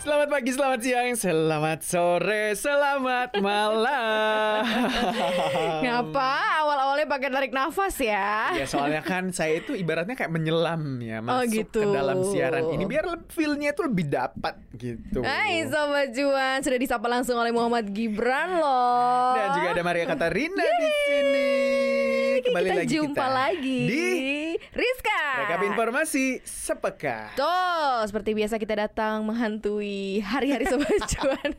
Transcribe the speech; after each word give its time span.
Selamat 0.00 0.32
pagi, 0.32 0.48
selamat 0.48 0.80
siang, 0.80 1.12
selamat 1.12 1.80
sore, 1.84 2.56
selamat 2.56 3.36
malam. 3.44 4.64
Ngapa 5.84 6.32
awal-awalnya 6.64 7.04
pakai 7.04 7.28
tarik 7.28 7.52
nafas 7.52 8.00
ya? 8.00 8.56
ya 8.56 8.64
soalnya 8.64 9.04
kan 9.04 9.28
saya 9.28 9.60
itu 9.60 9.76
ibaratnya 9.76 10.16
kayak 10.16 10.32
menyelam 10.32 11.04
ya 11.04 11.20
Oh, 11.20 11.44
masuk 11.44 11.52
gitu. 11.52 11.84
ke 11.84 11.92
dalam 11.92 12.24
siaran 12.24 12.72
ini 12.72 12.88
biar 12.88 13.04
feel-nya 13.28 13.76
itu 13.76 13.82
lebih 13.84 14.08
dapat 14.08 14.56
gitu. 14.72 15.20
Hai 15.20 15.68
Sobat 15.68 16.16
Juan, 16.16 16.64
sudah 16.64 16.78
disapa 16.80 17.04
langsung 17.04 17.36
oleh 17.36 17.52
Muhammad 17.52 17.92
Gibran 17.92 18.56
loh. 18.56 19.36
Dan 19.36 19.48
juga 19.52 19.68
ada 19.76 19.82
Maria 19.84 20.08
Katarina 20.08 20.64
di 20.64 20.88
sini. 21.04 21.50
Kembali 22.50 22.66
kita 22.66 22.74
lagi 22.82 22.90
jumpa 22.90 23.14
kita 23.14 23.26
lagi 23.30 23.78
di 23.86 24.04
Rizka. 24.74 25.22
Rekap 25.38 25.62
informasi 25.62 26.24
sepekan. 26.42 27.30
Tuh, 27.38 28.02
seperti 28.04 28.34
biasa 28.34 28.58
kita 28.58 28.74
datang 28.74 29.22
menghantui 29.22 30.18
hari-hari 30.18 30.66
Sobat 30.66 30.98
Juan 31.14 31.50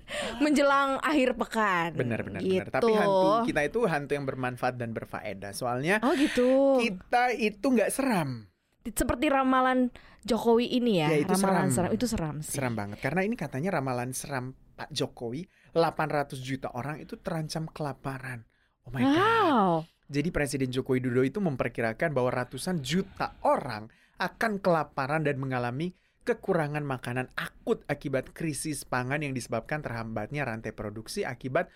menjelang 0.44 1.00
akhir 1.00 1.40
pekan. 1.40 1.96
Benar 1.96 2.28
benar 2.28 2.44
gitu. 2.44 2.60
benar. 2.60 2.68
Tapi 2.76 2.92
hantu 2.92 3.30
kita 3.48 3.62
itu 3.64 3.80
hantu 3.88 4.12
yang 4.12 4.26
bermanfaat 4.28 4.76
dan 4.76 4.92
berfaedah. 4.92 5.56
Soalnya 5.56 6.04
Oh 6.04 6.12
gitu. 6.12 6.84
kita 6.84 7.32
itu 7.40 7.64
nggak 7.64 7.88
seram. 7.88 8.52
Seperti 8.84 9.32
ramalan 9.32 9.96
Jokowi 10.28 10.76
ini 10.76 11.00
ya, 11.00 11.08
Ya, 11.08 11.24
itu 11.24 11.32
ramalan 11.40 11.72
seram. 11.72 11.90
Itu 11.96 12.06
seram 12.06 12.36
sih. 12.44 12.52
Seram 12.52 12.76
banget 12.76 13.00
karena 13.00 13.24
ini 13.24 13.40
katanya 13.40 13.80
ramalan 13.80 14.12
seram 14.12 14.52
Pak 14.76 14.92
Jokowi 14.92 15.48
800 15.72 16.36
juta 16.44 16.68
orang 16.76 17.00
itu 17.00 17.16
terancam 17.16 17.64
kelaparan. 17.72 18.44
Oh 18.84 18.92
my 18.92 19.02
god. 19.08 19.88
Jadi 20.12 20.28
Presiden 20.28 20.76
Joko 20.76 21.00
Widodo 21.00 21.24
itu 21.24 21.40
memperkirakan 21.40 22.12
bahwa 22.12 22.36
ratusan 22.36 22.84
juta 22.84 23.40
orang 23.48 23.88
akan 24.20 24.60
kelaparan 24.60 25.24
dan 25.24 25.40
mengalami 25.40 25.96
kekurangan 26.28 26.84
makanan 26.84 27.32
akut 27.40 27.82
akibat 27.88 28.36
krisis 28.36 28.84
pangan 28.84 29.24
yang 29.24 29.32
disebabkan 29.32 29.80
terhambatnya 29.80 30.44
rantai 30.44 30.76
produksi 30.76 31.24
akibat 31.24 31.72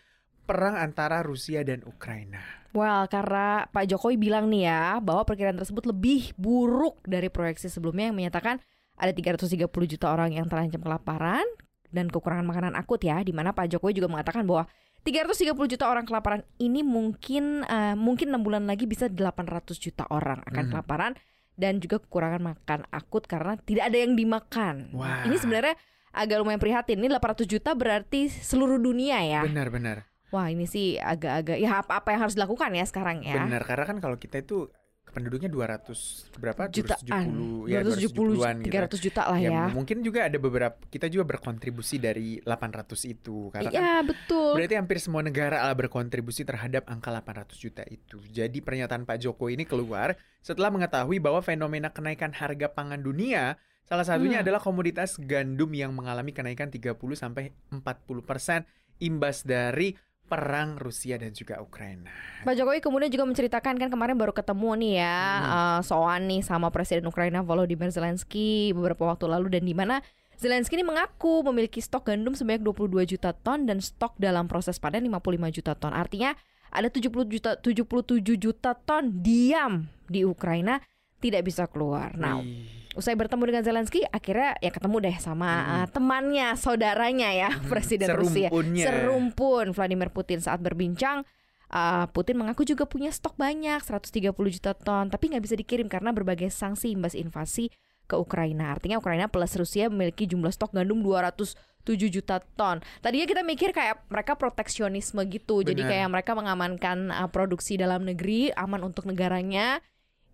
perang 0.45 0.77
antara 0.77 1.23
Rusia 1.25 1.65
dan 1.65 1.81
Ukraina. 1.87 2.43
Well, 2.75 3.07
karena 3.07 3.71
Pak 3.71 3.87
Jokowi 3.89 4.19
bilang 4.19 4.51
nih 4.51 4.67
ya 4.67 4.99
bahwa 4.99 5.23
perkiraan 5.23 5.57
tersebut 5.57 5.89
lebih 5.89 6.35
buruk 6.37 7.01
dari 7.07 7.31
proyeksi 7.31 7.71
sebelumnya 7.71 8.11
yang 8.11 8.19
menyatakan 8.19 8.59
ada 8.99 9.11
330 9.15 9.63
juta 9.65 10.11
orang 10.11 10.35
yang 10.35 10.45
terancam 10.45 10.83
kelaparan 10.83 11.47
dan 11.89 12.11
kekurangan 12.11 12.45
makanan 12.45 12.73
akut 12.75 12.99
ya, 12.99 13.23
di 13.23 13.31
mana 13.31 13.55
Pak 13.55 13.71
Jokowi 13.71 13.97
juga 13.97 14.11
mengatakan 14.11 14.43
bahwa 14.43 14.67
330 15.05 15.53
juta 15.69 15.85
orang 15.85 16.03
kelaparan 16.03 16.41
ini 16.57 16.81
mungkin 16.81 17.61
eh, 17.61 17.93
mungkin 17.93 18.33
6 18.33 18.41
bulan 18.41 18.65
lagi 18.65 18.89
bisa 18.89 19.05
800 19.05 19.77
juta 19.77 20.03
orang 20.09 20.41
akan 20.43 20.63
Hmm. 20.65 20.71
kelaparan 20.73 21.13
dan 21.55 21.79
juga 21.79 22.01
kekurangan 22.01 22.41
makan 22.41 22.79
akut 22.89 23.29
karena 23.29 23.55
tidak 23.61 23.87
ada 23.87 23.97
yang 24.01 24.17
dimakan. 24.17 24.91
Wah. 24.91 25.23
Ini 25.23 25.37
sebenarnya 25.37 25.77
agak 26.11 26.41
lumayan 26.41 26.59
prihatin. 26.59 26.99
Ini 26.99 27.07
800 27.07 27.47
juta 27.47 27.71
berarti 27.71 28.27
seluruh 28.27 28.75
dunia 28.75 29.21
ya. 29.23 29.41
Benar-benar. 29.45 30.09
Wah, 30.33 30.51
ini 30.51 30.67
sih 30.67 30.99
agak-agak 30.99 31.55
ya 31.55 31.79
apa, 31.79 32.01
apa 32.03 32.11
yang 32.11 32.27
harus 32.27 32.35
dilakukan 32.35 32.75
ya 32.75 32.83
sekarang 32.83 33.23
ya. 33.23 33.39
Benar, 33.39 33.63
karena 33.63 33.85
kan 33.87 33.97
kalau 34.03 34.17
kita 34.19 34.41
itu 34.43 34.67
penduduknya 35.05 35.47
200 35.47 36.35
berapa? 36.35 36.61
jutaan 36.67 37.27
270 37.65 37.71
ya 37.71 37.79
270 37.81 38.35
270-an 38.35 38.55
gitu. 38.59 38.73
300 38.75 39.05
juta 39.05 39.21
lah 39.25 39.39
ya, 39.39 39.61
mungkin 39.69 39.97
juga 39.99 40.19
ada 40.25 40.37
beberapa 40.37 40.75
kita 40.85 41.07
juga 41.07 41.23
berkontribusi 41.25 41.95
dari 41.97 42.37
800 42.39 42.83
itu 43.05 43.49
karena 43.49 43.69
kan 43.69 43.75
Iya 43.75 43.93
betul 44.01 44.51
Berarti 44.55 44.75
hampir 44.75 44.97
semua 44.99 45.21
negara 45.21 45.61
lah 45.61 45.73
berkontribusi 45.73 46.43
terhadap 46.43 46.85
angka 46.85 47.11
800 47.11 47.55
juta 47.55 47.83
itu. 47.85 48.19
Jadi 48.27 48.59
pernyataan 48.59 49.03
Pak 49.03 49.19
Jokowi 49.19 49.55
ini 49.55 49.63
keluar 49.63 50.13
setelah 50.39 50.69
mengetahui 50.69 51.17
bahwa 51.17 51.39
fenomena 51.39 51.89
kenaikan 51.89 52.31
harga 52.31 52.67
pangan 52.67 52.99
dunia 52.99 53.55
salah 53.81 54.01
satunya 54.01 54.41
Hmm. 54.41 54.45
adalah 54.45 54.59
komoditas 54.59 55.15
gandum 55.15 55.69
yang 55.71 55.93
mengalami 55.93 56.33
kenaikan 56.33 56.67
30 56.67 56.91
sampai 57.13 57.53
40% 57.69 58.65
imbas 58.99 59.43
dari 59.43 59.93
perang 60.25 60.75
Rusia 60.75 61.21
dan 61.21 61.29
juga 61.31 61.61
Ukraina. 61.61 62.09
Pak 62.41 62.57
Jokowi 62.57 62.81
kemudian 62.81 63.13
juga 63.13 63.29
menceritakan 63.29 63.77
kan 63.77 63.89
kemarin 63.89 64.17
baru 64.17 64.33
ketemu 64.33 64.69
nih 64.81 64.93
ya 64.97 65.17
Hmm. 65.21 65.45
eh, 65.53 65.79
soan 65.85 66.21
nih 66.25 66.41
sama 66.41 66.73
Presiden 66.73 67.05
Ukraina 67.05 67.45
Volodymyr 67.45 67.93
Zelensky 67.93 68.73
beberapa 68.73 69.05
waktu 69.05 69.29
lalu 69.29 69.53
dan 69.53 69.63
di 69.63 69.77
mana 69.77 70.01
Zelensky 70.35 70.75
ini 70.75 70.83
mengaku 70.83 71.47
memiliki 71.47 71.79
stok 71.79 72.11
gandum 72.11 72.35
sebanyak 72.35 72.59
22 72.59 73.07
juta 73.07 73.31
ton 73.31 73.63
dan 73.63 73.79
stok 73.79 74.19
dalam 74.19 74.51
proses 74.51 74.75
panen 74.75 75.07
55 75.07 75.47
juta 75.55 75.71
ton. 75.79 75.95
Artinya 75.95 76.35
ada 76.69 76.91
70 76.91 77.23
juta 77.31 77.55
77 77.55 78.35
juta 78.35 78.75
ton 78.75 79.23
diam 79.23 79.87
di 80.11 80.27
Ukraina 80.27 80.83
tidak 81.23 81.47
bisa 81.47 81.71
keluar. 81.71 82.11
Nah, 82.19 82.43
Wih. 82.43 82.84
Usai 82.95 83.13
bertemu 83.19 83.43
dengan 83.43 83.63
Zelensky, 83.67 84.07
akhirnya 84.07 84.55
ya 84.63 84.71
ketemu 84.71 85.03
deh 85.03 85.15
sama 85.19 85.51
uh, 85.83 85.87
temannya, 85.91 86.55
saudaranya 86.55 87.29
ya, 87.35 87.49
Presiden 87.71 88.15
Rusia, 88.15 88.47
serumpun 88.55 89.75
Vladimir 89.75 90.09
Putin 90.15 90.39
saat 90.39 90.63
berbincang. 90.63 91.27
uh, 91.75 92.07
Putin 92.15 92.39
mengaku 92.39 92.63
juga 92.63 92.87
punya 92.87 93.11
stok 93.11 93.35
banyak, 93.35 93.83
130 93.83 94.31
juta 94.31 94.71
ton, 94.71 95.11
tapi 95.11 95.27
nggak 95.27 95.43
bisa 95.43 95.55
dikirim 95.59 95.91
karena 95.91 96.15
berbagai 96.15 96.47
sanksi 96.47 96.95
imbas 96.95 97.19
invasi 97.19 97.67
ke 98.07 98.15
Ukraina. 98.15 98.71
Artinya 98.71 99.01
Ukraina 99.01 99.27
plus 99.27 99.57
Rusia 99.59 99.91
memiliki 99.91 100.29
jumlah 100.29 100.53
stok 100.53 100.77
gandum 100.77 101.01
207 101.03 101.59
juta 102.07 102.39
ton. 102.55 102.79
Tadinya 103.03 103.27
kita 103.27 103.41
mikir 103.43 103.75
kayak 103.75 104.07
mereka 104.07 104.39
proteksionisme 104.39 105.19
gitu, 105.27 105.65
jadi 105.65 105.81
Benar. 105.83 105.91
kayak 105.91 106.07
mereka 106.15 106.31
mengamankan 106.37 107.11
uh, 107.11 107.27
produksi 107.27 107.75
dalam 107.75 108.07
negeri, 108.07 108.55
aman 108.55 108.87
untuk 108.87 109.03
negaranya. 109.09 109.83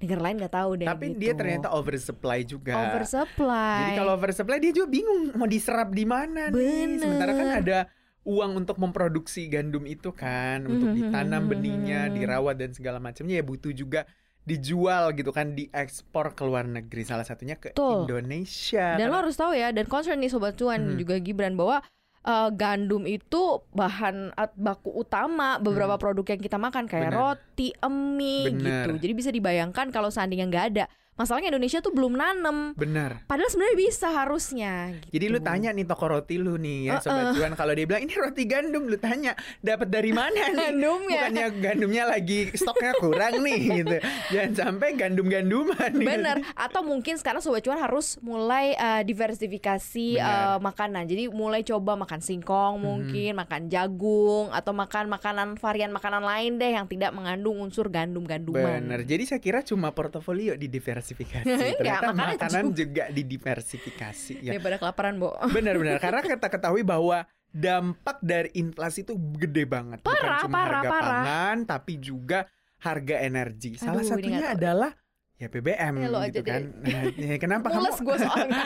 Negara 0.02 0.22
lain 0.26 0.36
nggak 0.42 0.54
tahu 0.54 0.72
deh. 0.82 0.88
Tapi 0.90 1.06
gitu. 1.14 1.20
dia 1.22 1.34
ternyata 1.38 1.68
oversupply 1.72 2.40
juga. 2.44 2.74
oversupply. 2.90 3.78
Jadi 3.78 3.92
kalau 3.96 4.12
oversupply 4.18 4.58
dia 4.58 4.72
juga 4.74 4.88
bingung 4.90 5.22
mau 5.38 5.46
diserap 5.46 5.94
di 5.94 6.06
mana 6.10 6.50
nih. 6.50 6.98
Sementara 6.98 7.32
kan 7.32 7.50
ada 7.62 7.80
uang 8.22 8.66
untuk 8.66 8.78
memproduksi 8.78 9.46
gandum 9.46 9.86
itu 9.86 10.10
kan, 10.14 10.66
untuk 10.66 10.90
Mhm, 10.90 10.98
ditanam 10.98 11.42
mhm, 11.46 11.50
benihnya, 11.50 12.02
dirawat 12.10 12.58
dan 12.58 12.74
segala 12.74 12.98
macamnya 12.98 13.42
ya 13.42 13.46
butuh 13.46 13.74
juga 13.74 14.06
dijual 14.42 15.14
gitu 15.14 15.30
kan, 15.30 15.54
diekspor 15.54 16.34
ke 16.34 16.42
luar 16.42 16.66
negeri. 16.66 17.06
Salah 17.06 17.26
satunya 17.26 17.58
ke 17.58 17.74
Betul. 17.74 18.10
Indonesia. 18.10 18.98
Dan 18.98 19.14
lo 19.14 19.22
harus 19.22 19.38
tahu 19.38 19.54
ya, 19.54 19.70
dan 19.70 19.86
concern 19.86 20.18
nih 20.18 20.34
sobat 20.34 20.58
cuan 20.58 20.82
Hmm. 20.82 20.98
juga 20.98 21.22
Gibran 21.22 21.54
bahwa 21.54 21.82
eh, 22.22 22.50
gandum 22.52 23.04
itu 23.04 23.42
bahan 23.72 24.30
baku 24.54 24.94
utama 24.96 25.58
beberapa 25.58 25.98
produk 25.98 26.26
yang 26.28 26.42
kita 26.42 26.56
makan 26.56 26.86
kayak 26.86 27.10
Hmm. 27.10 27.14
Benar. 27.14 27.22
roti, 27.36 27.68
mie 27.84 28.46
Benar. 28.48 28.86
gitu. 28.88 28.92
Jadi 29.02 29.14
bisa 29.14 29.30
dibayangkan 29.30 29.90
kalau 29.90 30.08
seandainya 30.08 30.46
nggak 30.46 30.66
ada. 30.70 30.86
Masalahnya 31.12 31.52
Indonesia 31.52 31.84
tuh 31.84 31.92
belum 31.92 32.16
nanem. 32.16 32.72
Benar. 32.74 33.28
Padahal 33.28 33.52
sebenarnya 33.52 33.78
bisa 33.78 34.08
harusnya. 34.10 34.96
Gitu. 34.96 35.20
Jadi 35.20 35.26
lu 35.28 35.40
tanya 35.40 35.70
nih 35.70 35.84
toko 35.84 36.08
roti 36.08 36.40
lu 36.40 36.56
nih 36.56 36.88
ya 36.88 36.98
sobat 36.98 37.36
cuan 37.36 37.54
kalau 37.54 37.76
dia 37.76 37.84
bilang 37.84 38.02
ini 38.02 38.16
roti 38.16 38.44
gandum 38.48 38.88
lu 38.88 38.96
tanya 38.96 39.36
dapat 39.60 39.92
dari 39.92 40.10
mana 40.10 40.50
nih? 40.50 40.72
Gandumnya. 40.72 41.20
Bukannya 41.28 41.48
gandumnya 41.60 42.04
lagi 42.08 42.48
stoknya 42.56 42.96
kurang 42.96 43.44
nih 43.44 43.60
gitu. 43.84 43.98
Jangan 44.32 44.52
sampai 44.56 44.96
gandum-ganduman 44.96 45.92
nih. 45.94 46.08
Bener 46.08 46.38
Atau 46.56 46.80
mungkin 46.82 47.20
sekarang 47.20 47.44
Sobat 47.44 47.62
Cuan 47.62 47.78
harus 47.78 48.16
mulai 48.18 48.72
eh, 48.72 49.04
diversifikasi 49.04 50.08
Bener. 50.16 50.26
eh, 50.48 50.58
makanan 50.60 51.04
Jadi 51.06 51.28
mulai 51.28 51.62
coba 51.62 52.00
makan 52.00 52.24
singkong 52.24 52.74
Mhm. 52.74 52.82
mungkin 52.82 53.32
Makan 53.36 53.62
jagung 53.68 54.48
Atau 54.50 54.72
makan 54.72 55.12
makanan 55.12 55.48
varian 55.56 55.92
makanan 55.92 56.24
lain 56.24 56.56
deh 56.56 56.72
Yang 56.72 56.96
tidak 56.96 57.12
mengandung 57.12 57.60
unsur 57.60 57.92
gandum-ganduman 57.92 58.80
Bener, 58.82 59.04
jadi 59.04 59.28
saya 59.28 59.40
kira 59.40 59.60
cuma 59.62 59.92
portofolio 59.92 60.56
didiversifikasi. 60.56 61.01
Enggak, 61.02 61.44
Ternyata 61.82 62.06
makanan 62.14 62.38
makanan 62.38 62.66
juga 62.72 63.04
didiversifikasi 63.10 64.34
ya. 64.42 64.52
Daripada 64.56 64.78
kelaparan 64.80 65.14
Bo 65.18 65.34
Benar-benar 65.56 65.98
karena 65.98 66.22
kita 66.32 66.48
ketahui 66.48 66.84
bahwa 66.86 67.26
dampak 67.52 68.18
dari 68.24 68.50
inflasi 68.56 69.04
itu 69.04 69.14
gede 69.36 69.68
banget. 69.68 70.00
Bukan 70.02 70.16
Parah, 70.16 70.40
cuma 70.40 70.56
parah, 70.56 70.68
harga 70.72 70.88
parah. 70.88 71.04
pangan, 71.04 71.58
tapi 71.68 71.94
juga 72.00 72.40
harga 72.80 73.16
energi. 73.22 73.76
Salah 73.76 74.00
Aduh, 74.02 74.18
ini 74.18 74.32
satunya 74.40 74.48
adalah 74.56 74.92
ya 75.36 75.48
BBM 75.50 75.94
Ya, 76.00 76.10
gitu 76.32 76.42
kan. 76.46 76.62
Nah, 76.80 77.02
ya, 77.12 77.36
kenapa 77.42 77.68
kamu? 77.74 77.92
gue 77.98 78.18
soalnya 78.22 78.66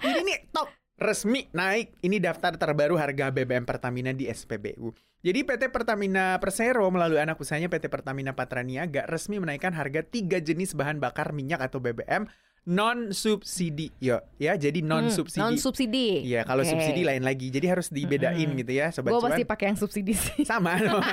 Jadi 0.00 0.18
ini 0.24 0.34
top 0.48 0.68
resmi 0.98 1.46
naik. 1.54 1.94
Ini 2.02 2.18
daftar 2.18 2.58
terbaru 2.58 2.98
harga 2.98 3.30
BBM 3.30 3.64
Pertamina 3.64 4.10
di 4.10 4.26
SPBU. 4.26 4.92
Jadi 5.18 5.42
PT 5.42 5.74
Pertamina 5.74 6.38
Persero 6.38 6.86
melalui 6.90 7.18
anak 7.18 7.38
usahanya 7.38 7.66
PT 7.66 7.90
Pertamina 7.90 8.34
Patraniaga 8.38 9.06
resmi 9.10 9.42
menaikkan 9.42 9.74
harga 9.74 10.06
tiga 10.06 10.38
jenis 10.38 10.78
bahan 10.78 11.02
bakar 11.02 11.34
minyak 11.34 11.58
atau 11.58 11.82
BBM 11.82 12.30
non 12.66 13.14
subsidi. 13.14 13.92
Yo, 14.02 14.18
ya 14.40 14.58
jadi 14.58 14.82
non 14.82 15.08
subsidi. 15.08 15.40
Non 15.40 15.54
subsidi 15.56 16.26
Iya, 16.26 16.42
kalau 16.42 16.66
Oke. 16.66 16.74
subsidi 16.74 17.06
lain 17.06 17.22
lagi. 17.22 17.48
Jadi 17.48 17.66
harus 17.68 17.88
dibedain 17.88 18.48
gitu 18.58 18.72
ya, 18.72 18.90
sobat 18.90 19.14
Gue 19.14 19.22
pasti 19.22 19.44
pakai 19.46 19.64
yang 19.72 19.78
subsidi 19.78 20.12
sih 20.12 20.42
Sama 20.44 20.76
dong. 20.82 21.00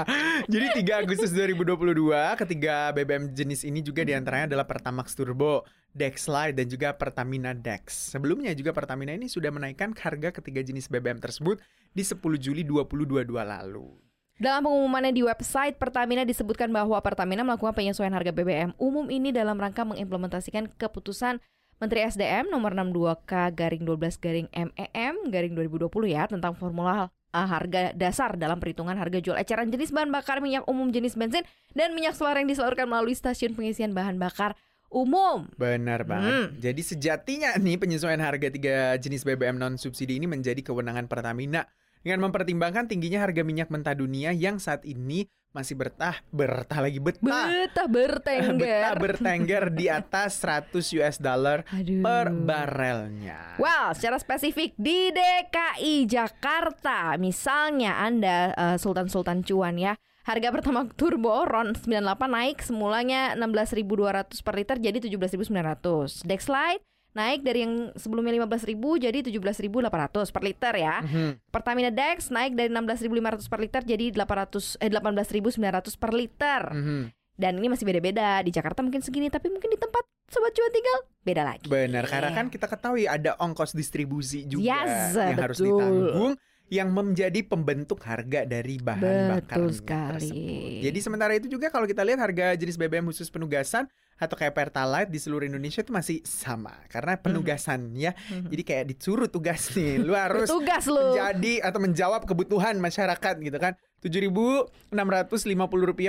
Jadi 0.52 0.66
3 0.82 1.02
Agustus 1.06 1.30
2022 1.36 2.40
ketiga 2.40 2.90
BBM 2.96 3.30
jenis 3.36 3.62
ini 3.62 3.84
juga 3.84 4.02
di 4.02 4.16
antaranya 4.16 4.56
adalah 4.56 4.66
Pertamax 4.66 5.14
Turbo, 5.14 5.62
Dexlite 5.94 6.58
dan 6.58 6.66
juga 6.66 6.94
Pertamina 6.94 7.54
Dex. 7.54 8.14
Sebelumnya 8.14 8.54
juga 8.54 8.74
Pertamina 8.74 9.14
ini 9.14 9.26
sudah 9.30 9.50
menaikkan 9.54 9.94
harga 9.94 10.34
ketiga 10.34 10.62
jenis 10.62 10.90
BBM 10.90 11.22
tersebut 11.22 11.62
di 11.94 12.02
10 12.02 12.18
Juli 12.38 12.62
2022 12.66 13.30
lalu. 13.42 14.09
Dalam 14.40 14.64
pengumumannya 14.64 15.12
di 15.12 15.20
website 15.20 15.76
Pertamina 15.76 16.24
disebutkan 16.24 16.72
bahwa 16.72 16.96
Pertamina 17.04 17.44
melakukan 17.44 17.76
penyesuaian 17.76 18.16
harga 18.16 18.32
BBM 18.32 18.72
umum 18.80 19.04
ini 19.12 19.36
dalam 19.36 19.60
rangka 19.60 19.84
mengimplementasikan 19.84 20.72
keputusan 20.80 21.44
Menteri 21.76 22.08
SDM 22.08 22.48
nomor 22.48 22.72
62K 22.72 23.52
garing 23.52 23.84
12 23.84 24.16
garing 24.16 24.48
MEM 24.48 25.28
garing 25.28 25.52
2020 25.52 25.92
ya 26.08 26.24
tentang 26.24 26.56
formula 26.56 27.12
uh, 27.36 27.46
harga 27.52 27.92
dasar 27.92 28.40
dalam 28.40 28.56
perhitungan 28.56 28.96
harga 28.96 29.20
jual 29.20 29.36
eceran 29.36 29.68
jenis 29.68 29.92
bahan 29.92 30.08
bakar 30.08 30.40
minyak 30.40 30.64
umum 30.64 30.88
jenis 30.88 31.20
bensin 31.20 31.44
dan 31.76 31.92
minyak 31.92 32.16
solar 32.16 32.40
yang 32.40 32.48
disalurkan 32.48 32.88
melalui 32.88 33.12
stasiun 33.12 33.52
pengisian 33.52 33.92
bahan 33.92 34.16
bakar 34.16 34.56
umum. 34.88 35.52
Benar 35.60 36.08
banget. 36.08 36.32
Hmm. 36.32 36.46
Jadi 36.56 36.80
sejatinya 36.80 37.60
nih 37.60 37.76
penyesuaian 37.76 38.24
harga 38.24 38.48
tiga 38.48 38.96
jenis 38.96 39.20
BBM 39.20 39.60
non 39.60 39.76
subsidi 39.76 40.16
ini 40.16 40.24
menjadi 40.24 40.64
kewenangan 40.64 41.12
Pertamina 41.12 41.68
dengan 42.00 42.28
mempertimbangkan 42.28 42.88
tingginya 42.88 43.24
harga 43.24 43.42
minyak 43.44 43.68
mentah 43.68 43.96
dunia 43.96 44.32
yang 44.32 44.56
saat 44.56 44.84
ini 44.88 45.28
masih 45.50 45.74
bertah 45.74 46.14
bertah 46.30 46.78
lagi 46.78 47.02
betah 47.02 47.18
Betah 47.26 47.50
betah 47.50 47.88
bertengger. 47.90 48.94
bertengger 49.02 49.64
di 49.74 49.90
atas 49.90 50.38
100 50.46 50.70
US 51.02 51.18
dollar 51.18 51.66
per 51.74 52.30
barelnya. 52.30 53.58
Well, 53.58 53.90
secara 53.90 54.22
spesifik 54.22 54.78
di 54.78 55.10
DKI 55.10 56.06
Jakarta, 56.06 57.18
misalnya 57.18 57.98
Anda 57.98 58.54
eh, 58.54 58.76
Sultan-Sultan 58.78 59.42
Cuan 59.42 59.74
ya, 59.74 59.98
harga 60.22 60.54
pertama 60.54 60.86
turbo 60.94 61.42
RON 61.42 61.74
98 61.74 61.98
naik 62.30 62.62
semulanya 62.62 63.34
16.200 63.34 64.46
per 64.46 64.54
liter 64.54 64.76
jadi 64.78 64.98
17.900. 65.02 66.30
Dexlite 66.30 66.86
naik 67.10 67.42
dari 67.42 67.66
yang 67.66 67.90
sebelumnya 67.98 68.30
15.000 68.38 68.70
jadi 69.02 69.18
17.800 69.20 70.30
per 70.30 70.42
liter 70.42 70.74
ya. 70.78 71.02
Mhm. 71.02 71.30
Pertamina 71.50 71.90
Dex 71.90 72.30
naik 72.30 72.54
dari 72.54 72.70
16.500 72.70 73.50
per 73.50 73.58
liter 73.58 73.82
jadi 73.82 74.06
800 74.14 74.78
eh 74.78 74.90
18.900 74.90 75.98
per 75.98 76.10
liter. 76.14 76.62
Mhm. 76.70 77.02
Dan 77.34 77.56
ini 77.56 77.72
masih 77.72 77.88
beda-beda. 77.88 78.44
Di 78.44 78.52
Jakarta 78.52 78.84
mungkin 78.84 79.00
segini 79.00 79.26
tapi 79.26 79.48
mungkin 79.48 79.72
di 79.72 79.80
tempat 79.80 80.04
sobat 80.30 80.54
cuan 80.54 80.70
tinggal 80.70 80.98
beda 81.20 81.42
lagi. 81.42 81.66
Benar, 81.66 82.04
karena 82.06 82.30
Iya. 82.30 82.36
kan 82.38 82.46
kita 82.46 82.66
ketahui 82.68 83.04
ada 83.04 83.34
ongkos 83.40 83.74
distribusi 83.74 84.46
juga 84.46 84.62
Yes, 84.62 85.16
yang 85.16 85.38
harus 85.40 85.58
betul. 85.58 85.74
ditanggung 85.74 86.32
yang 86.70 86.88
menjadi 86.88 87.42
pembentuk 87.42 87.98
harga 88.00 88.46
dari 88.46 88.78
bahan 88.78 89.02
bakar 89.28 89.58
Betul 89.58 89.70
sekali. 89.74 90.14
tersebut. 90.22 90.80
Jadi 90.80 90.98
sementara 91.00 91.32
itu 91.34 91.46
juga 91.48 91.66
kalau 91.66 91.84
kita 91.84 92.00
lihat 92.00 92.18
harga 92.20 92.54
jenis 92.54 92.78
BBM 92.78 93.04
khusus 93.04 93.26
penugasan 93.26 93.90
atau 94.16 94.34
kayak 94.34 94.52
Pertalite 94.52 95.08
di 95.08 95.16
seluruh 95.16 95.42
Indonesia 95.42 95.80
itu 95.80 95.90
masih 95.90 96.22
sama 96.22 96.78
karena 96.86 97.16
penugasan 97.16 97.90
ya. 97.92 98.14
Jadi 98.22 98.62
kayak 98.62 98.84
disuruh 98.86 99.26
tugas 99.26 99.72
nih, 99.72 99.98
lu 99.98 100.14
harus 100.30 100.46
Tugas 100.46 100.86
lu. 100.86 100.94
menjadi 101.10 101.58
atau 101.60 101.80
menjawab 101.80 102.22
kebutuhan 102.22 102.78
masyarakat 102.78 103.34
gitu 103.36 103.58
kan. 103.58 103.74
Rp7.650 104.00 104.96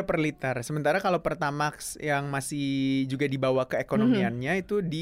per 0.01 0.17
liter. 0.17 0.55
Sementara 0.61 0.97
kalau 0.99 1.19
Pertamax 1.19 1.97
yang 1.97 2.27
masih 2.27 3.03
juga 3.05 3.25
dibawa 3.25 3.65
ke 3.65 3.77
ekonomiannya 3.77 4.53
Mhm. 4.53 4.61
itu 4.61 4.75
di 4.79 5.01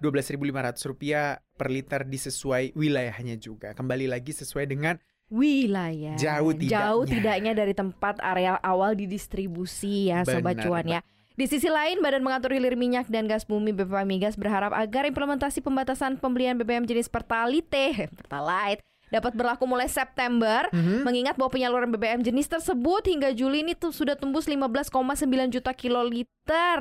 Rp12.500 0.00 1.56
per 1.56 1.68
liter 1.72 2.00
disesuai 2.04 2.76
wilayahnya 2.76 3.36
juga. 3.40 3.72
Kembali 3.72 4.06
lagi 4.10 4.32
sesuai 4.36 4.68
dengan 4.68 5.00
wilayah 5.26 6.14
Jauh 6.14 6.54
tidaknya. 6.54 6.70
jauh 6.70 7.02
tidaknya 7.02 7.52
dari 7.56 7.74
tempat 7.74 8.22
area 8.22 8.62
awal 8.62 8.94
didistribusi 8.94 10.14
ya 10.14 10.22
sobat 10.22 10.60
Benar, 10.60 10.64
cuan 10.64 10.86
ya. 10.86 11.00
Di 11.36 11.44
sisi 11.44 11.68
lain, 11.68 12.00
Badan 12.00 12.24
Mengatur 12.24 12.56
Hilir 12.56 12.80
Minyak 12.80 13.12
dan 13.12 13.28
Gas 13.28 13.44
Bumi 13.44 13.68
BPM 13.76 14.08
Migas 14.08 14.40
berharap 14.40 14.72
agar 14.72 15.04
implementasi 15.04 15.60
pembatasan 15.60 16.16
pembelian 16.16 16.56
BBM 16.56 16.88
jenis 16.88 17.12
Pertalite, 17.12 18.08
Pertalite 18.16 18.80
dapat 19.12 19.36
berlaku 19.36 19.68
mulai 19.68 19.86
September. 19.86 20.66
Mhm. 20.72 21.04
Mengingat 21.04 21.34
bahwa 21.36 21.52
penyaluran 21.52 21.92
BBM 21.92 22.24
jenis 22.24 22.48
tersebut 22.48 23.04
hingga 23.06 23.36
Juli 23.36 23.62
ini 23.62 23.76
tuh 23.76 23.92
sudah 23.92 24.16
tembus 24.16 24.48
15,9 24.48 25.52
juta 25.52 25.76
kiloliter. 25.76 26.80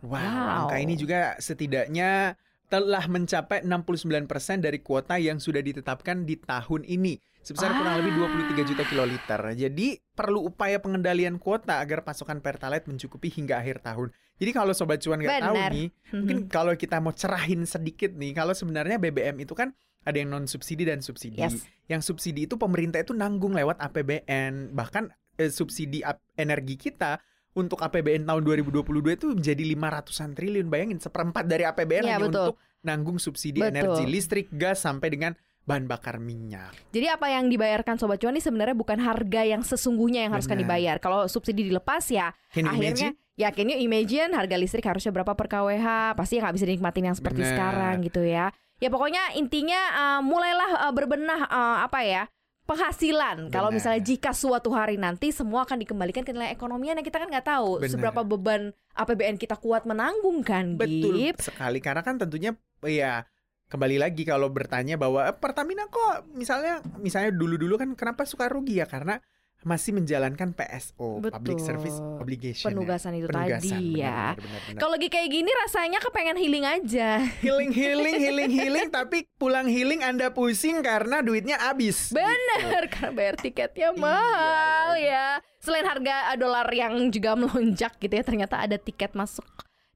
Wow, 0.00 0.66
angka 0.66 0.76
ini 0.80 0.96
juga 0.96 1.36
setidaknya 1.36 2.40
telah 2.70 3.02
mencapai 3.10 3.66
69% 3.66 4.62
dari 4.62 4.78
kuota 4.78 5.18
yang 5.18 5.42
sudah 5.42 5.58
ditetapkan 5.58 6.22
di 6.22 6.38
tahun 6.38 6.86
ini 6.86 7.18
sebesar 7.42 7.74
kurang 7.74 7.98
lebih 7.98 8.14
23 8.54 8.68
juta 8.68 8.84
kiloliter. 8.86 9.40
Jadi 9.58 9.98
perlu 10.14 10.46
upaya 10.46 10.78
pengendalian 10.78 11.40
kuota 11.42 11.82
agar 11.82 12.06
pasokan 12.06 12.38
Pertalite 12.38 12.86
mencukupi 12.86 13.32
hingga 13.32 13.58
akhir 13.58 13.82
tahun. 13.82 14.14
Jadi 14.40 14.50
kalau 14.54 14.72
sobat 14.72 15.02
cuan 15.02 15.20
nggak 15.20 15.42
tahu 15.42 15.56
nih, 15.74 15.86
mungkin 16.22 16.38
kalau 16.46 16.72
kita 16.78 17.02
mau 17.02 17.12
cerahin 17.12 17.66
sedikit 17.66 18.14
nih, 18.14 18.32
kalau 18.32 18.54
sebenarnya 18.54 19.02
BBM 19.02 19.42
itu 19.42 19.52
kan 19.52 19.74
ada 20.00 20.16
yang 20.16 20.32
non 20.32 20.46
subsidi 20.48 20.86
dan 20.88 21.04
subsidi. 21.04 21.42
Yes. 21.42 21.66
Yang 21.90 22.12
subsidi 22.12 22.48
itu 22.48 22.56
pemerintah 22.56 23.02
itu 23.02 23.12
nanggung 23.12 23.52
lewat 23.52 23.82
APBN, 23.82 24.72
bahkan 24.72 25.12
eh, 25.36 25.52
subsidi 25.52 26.00
ap- 26.00 26.24
energi 26.40 26.80
kita 26.80 27.20
untuk 27.54 27.82
APBN 27.82 28.24
tahun 28.24 28.42
2022 28.46 29.16
itu 29.18 29.26
menjadi 29.34 29.62
500-an 29.74 30.30
triliun. 30.38 30.66
Bayangin 30.70 30.98
seperempat 31.02 31.44
dari 31.50 31.66
APBN 31.66 32.04
Iya, 32.06 32.16
hanya 32.16 32.20
betul. 32.22 32.46
untuk 32.46 32.54
nanggung 32.80 33.18
subsidi 33.20 33.60
Betul. 33.60 33.74
energi 33.76 34.04
listrik, 34.08 34.46
gas 34.54 34.86
sampai 34.86 35.08
dengan 35.12 35.32
bahan 35.60 35.84
bakar 35.86 36.16
minyak. 36.18 36.72
Jadi 36.90 37.06
apa 37.06 37.28
yang 37.30 37.46
dibayarkan 37.46 38.00
sobat 38.00 38.18
cuan 38.18 38.34
ini 38.34 38.42
sebenarnya 38.42 38.74
bukan 38.74 38.98
harga 38.98 39.42
yang 39.44 39.62
sesungguhnya 39.62 40.26
yang 40.26 40.32
haruskan 40.32 40.56
dibayar. 40.58 40.96
Kalau 40.98 41.28
subsidi 41.28 41.68
dilepas 41.68 42.02
ya 42.10 42.32
Can 42.50 42.66
akhirnya 42.66 43.12
imagine? 43.12 43.38
ya 43.38 43.48
can 43.52 43.68
you 43.68 43.78
imagine 43.78 44.32
harga 44.32 44.56
listrik 44.56 44.82
harusnya 44.82 45.12
berapa 45.12 45.36
per 45.36 45.46
kWh? 45.46 46.16
Pasti 46.16 46.40
nggak 46.40 46.54
bisa 46.56 46.64
dinikmatin 46.66 47.12
yang 47.12 47.16
seperti 47.16 47.44
Benar. 47.44 47.52
sekarang 47.54 47.94
gitu 48.02 48.24
ya. 48.24 48.50
Ya 48.80 48.88
pokoknya 48.88 49.36
intinya 49.36 49.80
uh, 49.92 50.20
mulailah 50.24 50.88
uh, 50.88 50.92
berbenah 50.96 51.40
uh, 51.46 51.78
apa 51.84 52.00
ya? 52.08 52.24
Penghasilan. 52.70 53.50
Kalau 53.50 53.74
misalnya 53.74 53.98
jika 53.98 54.30
suatu 54.30 54.70
hari 54.70 54.94
nanti 54.94 55.34
semua 55.34 55.66
akan 55.66 55.82
dikembalikan 55.82 56.22
ke 56.22 56.30
nilai 56.30 56.54
ekonomian 56.54 56.94
yang 56.94 57.06
kita 57.06 57.18
kan 57.18 57.26
nggak 57.26 57.46
tahu 57.50 57.82
Benar. 57.82 57.90
seberapa 57.90 58.20
beban 58.22 58.70
APBN 58.94 59.36
kita 59.42 59.58
kuat 59.58 59.82
menanggung 59.90 60.46
kan, 60.46 60.78
Betul 60.78 61.34
Gip? 61.34 61.42
sekali 61.42 61.82
karena 61.82 62.06
kan 62.06 62.22
tentunya 62.22 62.54
ya 62.86 63.26
kembali 63.70 64.02
lagi 64.02 64.22
kalau 64.22 64.50
bertanya 64.50 64.94
bahwa 64.94 65.26
eh, 65.26 65.34
Pertamina 65.34 65.90
kok 65.90 66.30
misalnya 66.34 66.82
misalnya 66.98 67.34
dulu-dulu 67.34 67.74
kan 67.78 67.90
kenapa 67.98 68.22
suka 68.26 68.46
rugi 68.46 68.82
ya 68.82 68.86
karena 68.86 69.18
masih 69.60 69.92
menjalankan 69.92 70.50
PSO 70.50 71.20
Public 71.20 71.60
Betul. 71.60 71.66
Service 71.66 71.96
Obligation 72.16 72.64
ya. 72.64 72.72
Penugasan 72.72 73.12
itu 73.12 73.26
Penugasan, 73.26 73.60
tadi 73.60 73.68
benar, 73.68 74.00
ya. 74.00 74.08
benar, 74.08 74.36
benar, 74.36 74.60
benar. 74.64 74.78
Kalau 74.80 74.92
lagi 74.96 75.08
kayak 75.08 75.28
gini 75.28 75.50
rasanya 75.52 75.98
kepengen 75.98 76.36
healing 76.36 76.64
aja. 76.64 77.10
healing 77.40 77.70
healing 77.70 78.16
healing 78.24 78.50
healing 78.50 78.88
tapi 78.88 79.28
pulang 79.36 79.68
healing 79.68 80.00
Anda 80.00 80.32
pusing 80.32 80.80
karena 80.80 81.20
duitnya 81.20 81.60
habis. 81.60 82.08
Bener, 82.08 82.88
karena 82.88 83.12
bayar 83.12 83.36
tiketnya 83.36 83.92
Iya, 83.92 84.00
mahal 84.00 84.88
ya. 84.96 85.26
Selain 85.58 85.84
harga 85.84 86.32
dolar 86.34 86.64
yang 86.70 87.12
juga 87.12 87.36
melonjak 87.36 88.00
gitu 88.00 88.10
ya, 88.10 88.24
ternyata 88.24 88.56
ada 88.58 88.80
tiket 88.80 89.12
masuk 89.12 89.44